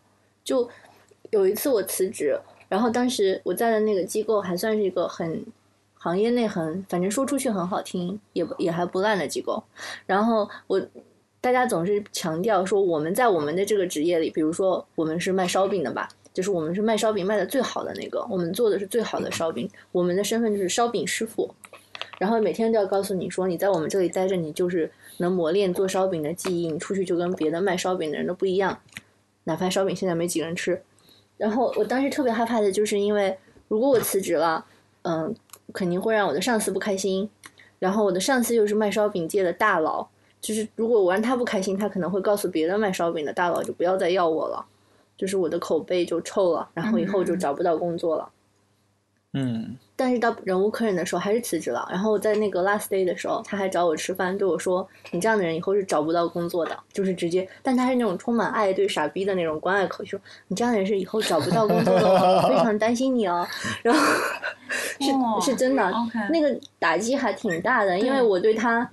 [0.45, 0.69] 就
[1.31, 5.45] 有一次我辞职，然后当时我在的那个机构还算是一个很
[5.95, 9.63] 行业内很，反正说出去很好听，也也还不烂的机构。
[10.07, 10.81] 然后我
[11.41, 21.55] 大家总是强调说，我们在我们的这个职业里，比如说我们是卖烧饼的吧，就是我们是卖烧饼卖的最好的那个，我们做的是最好的烧饼，我们的身份就是烧饼师傅。
[22.19, 28.79] 然后每天都要告诉你说，你在我们这里待着，你就是能磨练做烧饼的技艺，你出去就跟别的卖烧饼的人都不一样。
[29.45, 30.83] 哪怕烧饼现在没几个人吃。
[31.39, 33.39] 然后我当时特别害怕的就是，因为
[33.69, 34.67] 如果我辞职了，
[35.03, 35.35] 嗯，
[35.73, 37.31] 肯定会让我的上司不开心。
[37.79, 40.07] 然后我的上司又是卖烧饼界的大佬，
[40.41, 44.65] 就是如果我让他不开心，他可能会告诉别的卖烧饼的大佬，就不要再要我了，
[45.17, 48.29] 就是我的口碑就臭了，然后以后就找不到工作了。
[49.33, 51.87] 嗯但是到忍无可忍的时候还是辞职了。
[51.89, 63.47] 然后在那个 last day 的时候，他还找我吃饭，对我说：“你这样的人以后是找不到工作的。”就是直接，但他是那种充满爱对傻逼的那种关爱口气，说：“你这样的人是以后找不到工作的，我非常担心你哦。”
[63.85, 64.01] 然后
[64.99, 65.93] 是、哦是真的
[66.31, 68.91] 那个打击还挺大的，因为我对他。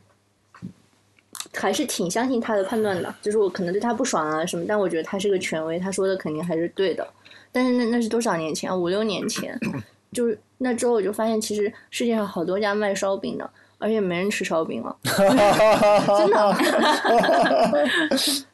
[1.60, 7.06] 还是挺相信他的判断的，就是我可能对他不爽啊什么，但我觉得他是个权威，他说的肯定还是对的。
[7.52, 8.76] 但是那那是多少年前啊？
[8.76, 9.60] 五六年前，
[10.12, 13.50] 就是那之后我就发现，其实世界上好多家卖烧饼的，
[13.80, 14.96] 而且没人吃烧饼了，
[16.18, 16.58] 真的，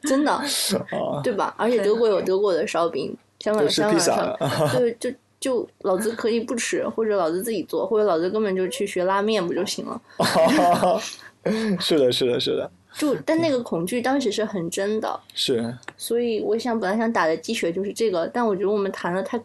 [0.02, 1.54] 真的，啊，对吧？
[1.58, 10.00] 而且德国有德国的烧饼，香港有香港的对，就就老子可以不吃，或者老子自己做，或者老子根本就去学拉面不就行了？
[11.78, 19.42] 是的，是的，是的，就但那个恐惧当时是很真的，是所以我想本来想打的鸡血就是这个，但我觉得我们谈的太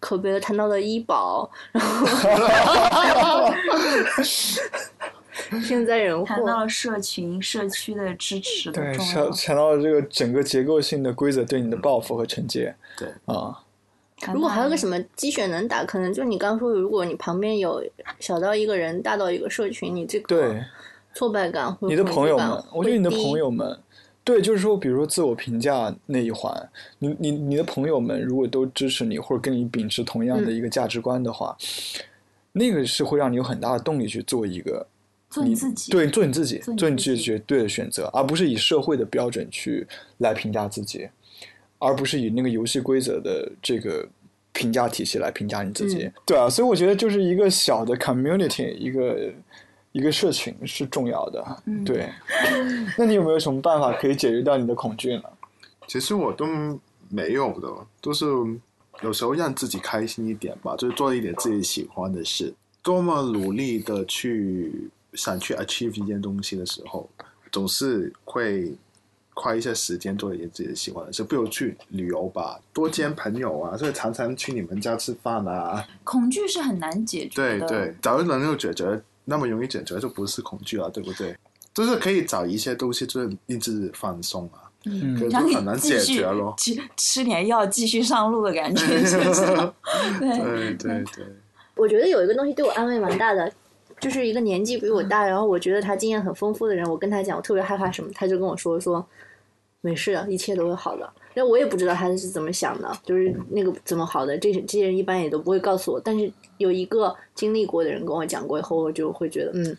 [0.00, 3.52] 可悲了，谈到了医保，然后
[5.62, 13.62] 现在人祸，谈到了社群、社区的支持的对，重要想，想到了这个整个结构性的规则对你的报复和惩戒对，啊，
[14.32, 17.84] 如果还有个什么，么鸡血能打，可能就你刚说，如果你旁边有
[18.18, 20.64] 小到一个人，大到一个社群，你这个对。
[21.18, 23.76] 挫败感你的朋友们，我觉得你的朋友们，
[24.22, 31.56] 对，就是说，比如说自我评价那一环，你你你的朋友们如果都支持你，或者跟你秉持同样的一个价值观的话，
[32.52, 34.86] 那个是会让你有很大的动力去做一个
[35.28, 39.84] 做你自己，对，做你自己，做你自己自己绝对的选择，而不是以社会的标准去
[40.18, 41.08] 来评价自己，
[41.80, 44.06] 而不是以那个游戏规则的这个
[44.52, 46.04] 评价体系来评价你自己。
[46.04, 49.32] 嗯对啊，所以我觉得就是一个小的 community，一个
[49.98, 51.44] 一个社群是重要的。
[51.66, 52.08] 嗯对，
[52.96, 55.24] 那你有没有什么办法可以解决掉你的恐惧呢？
[55.88, 56.46] 其实我都
[57.08, 57.68] 没有的，
[58.00, 58.24] 都是
[59.02, 62.54] 有时候让自己开心一点吧，就是做一点自己喜欢的事。
[62.80, 67.10] 多么努力的去想去 achieve 一件东西的时候，
[67.50, 68.72] 总是会
[69.34, 75.84] 花一些时间做一件自己喜欢的事，不如去旅游吧，多见朋友啊，所以常常去你们家吃饭啊。
[76.04, 77.66] 恐惧是很难解决的。
[77.66, 81.36] 对对，假如能够解决，那么容易解决就不是恐惧了，对不对？
[81.74, 86.54] 就是可以找一些东西，就是一直放松啊，嗯，可是让你很难解决咯。
[86.56, 89.44] 吃吃点药，继续上路的感觉， 是不是？
[90.18, 91.26] 对，对对对。
[91.76, 93.52] 我觉得有一个东西对我安慰蛮大的，
[94.00, 99.06] 就是一个年纪比我大，然后我觉得他经验很丰富的人，我跟他讲我特别害怕什么，他就跟我说说
[99.82, 101.08] 没事的，一切都会好的。
[101.38, 106.00] 那我也不知道他是怎么想的，就是那个怎么好的，这些这些人一般也都不会告诉我。
[106.00, 109.78] 但是有一个经历过的人跟我讲过以后，我就会觉得嗯，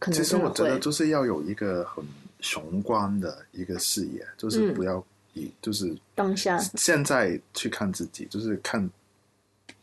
[0.00, 0.76] 可能其实我觉得。
[0.80, 2.04] 就是要有一个很
[2.42, 5.04] 宏观的一个视野，就是嗯不要
[5.34, 8.90] 以就是当下现在去看自己，就是看。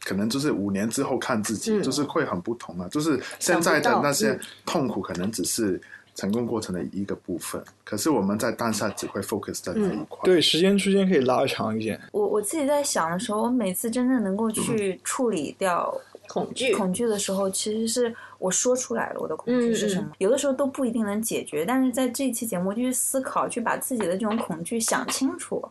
[0.01, 2.87] 可能就是五年之后看自己，嗯就是会很不同啊。
[2.89, 5.79] 就是现在的那些痛苦，可能只是
[6.19, 7.63] 成功过程的一个部分。
[7.85, 10.19] 可是我们在当下只会 focus 在那一块。
[10.23, 11.99] 对，时间区间可以拉长一点。
[12.11, 15.95] 我我自己在想的时候，我每次真正能够去处理掉
[16.27, 20.11] 恐惧，恐惧的时候，其实是我说出来了我的恐惧是什么。
[20.17, 25.63] 有的时候都不一定能解决，但是在这一期节目，就去思考，去把自己的这种恐惧想清楚。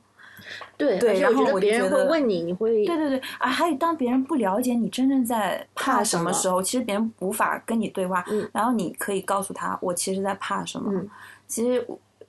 [0.77, 10.93] 对对然后别人会问你，你会对对对，啊，还有当别人不了解你真正在怕什么时候，其实别人无法跟你对话，嗯然后你可以告诉他，我其实在怕什么。
[10.93, 11.09] 嗯
[11.47, 11.83] 其实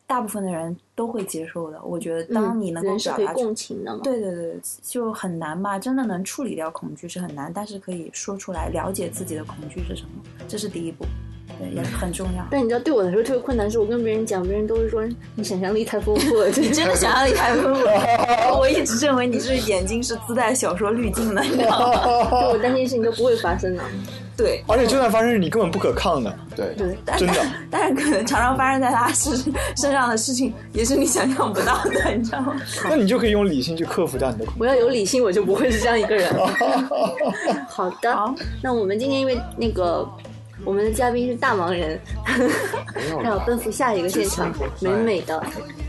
[0.08, 1.80] 大部分的人都会接受的。
[1.84, 4.00] 我觉得，当你能够表达出共情的嘛。
[4.02, 5.78] 对对对，就很难吧？
[5.78, 11.06] 真的能处理掉恐惧是很难，但是可以说出来，了解自己的恐惧是什么，这是第一步，
[11.60, 12.48] 对，也很重要。
[12.50, 15.04] 但你知道，对我来说特别困难，是我跟别人讲，别人都会说
[15.36, 16.48] 你想象力太丰富了。
[16.56, 17.92] 你真的想象力太丰富了，
[18.58, 22.32] 我一直认为你是眼睛是自带小说滤镜的，你知道吗？
[22.32, 23.84] 就我担心事情都不会发生的。
[24.38, 26.34] 对，而且就算发生，你根本不可抗的。
[26.56, 27.46] 对对，真的。
[27.70, 29.36] 但是可能常常发生在他身
[29.76, 32.56] 身上的事情，也是你想象不到的，你知道吗？
[32.86, 34.60] 那你就可以用理性去克服掉你的恐惧。
[34.62, 36.34] 我要有理性，我就不会是这样一个人。
[37.68, 38.34] 好的，好
[38.64, 40.10] 那我们今天因为那个
[40.66, 42.00] 我们的嘉宾是大忙人。
[43.24, 45.44] 让我奔赴下一个现场，美美的，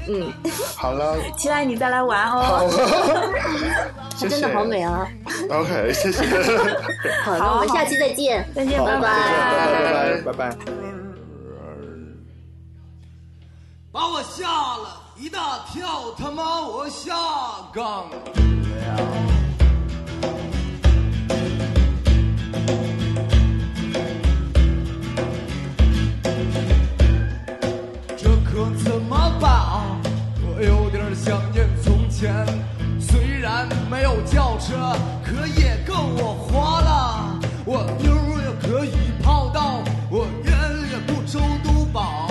[0.08, 0.32] 嗯，
[0.76, 2.68] 好了期待你再来玩哦。
[4.18, 5.06] 她 真的好美啊
[5.50, 6.24] ！，OK，谢谢。
[7.24, 10.22] 好，那我们下期再见，再见，好拜拜拜拜。
[10.22, 10.56] 拜拜。
[13.92, 17.12] 把我吓了一大跳，他妈我下
[17.74, 19.39] 岗了。
[32.20, 32.46] 钱
[33.00, 34.94] 虽然没有轿车
[35.24, 37.40] 可也够我花了。
[37.64, 38.92] 我妞儿也可以
[39.22, 40.52] 泡到我烟
[40.90, 42.28] 也不抽都饱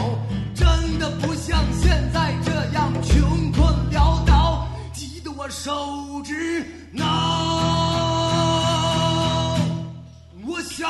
[0.53, 7.03] 真的不像现在这样穷困潦倒急得我手直挠。
[10.45, 10.85] 我下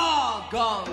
[0.51, 0.83] 岗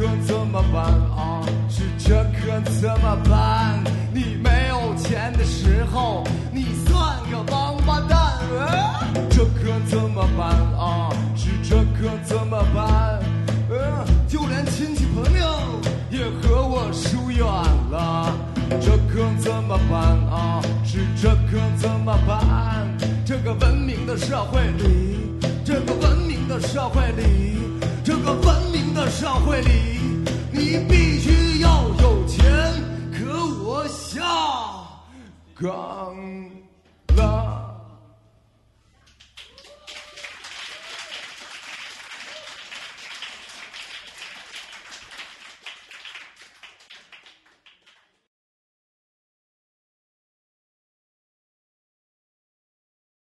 [0.00, 0.82] 可怎么办
[1.14, 1.42] 啊？
[1.68, 3.84] 是这可怎么办？
[4.14, 8.18] 你没有钱的时候，你算个王八蛋！
[8.18, 10.48] 啊这可怎么办
[10.78, 11.10] 啊？
[11.36, 13.20] 是这可怎么办？
[13.68, 15.46] 呃，就连亲戚朋友
[16.10, 17.46] 也和我疏远
[17.90, 18.32] 了，
[18.80, 20.62] 这可怎么办啊？
[20.82, 22.88] 是这可怎么办？
[23.26, 25.18] 这个文明的社会里，
[25.62, 27.58] 这个文明的社会里，
[28.02, 28.59] 这个文
[29.08, 30.00] 社会里，
[30.52, 32.44] 你必须要有钱，
[33.12, 33.24] 可
[33.64, 34.22] 我下
[35.54, 36.14] 岗。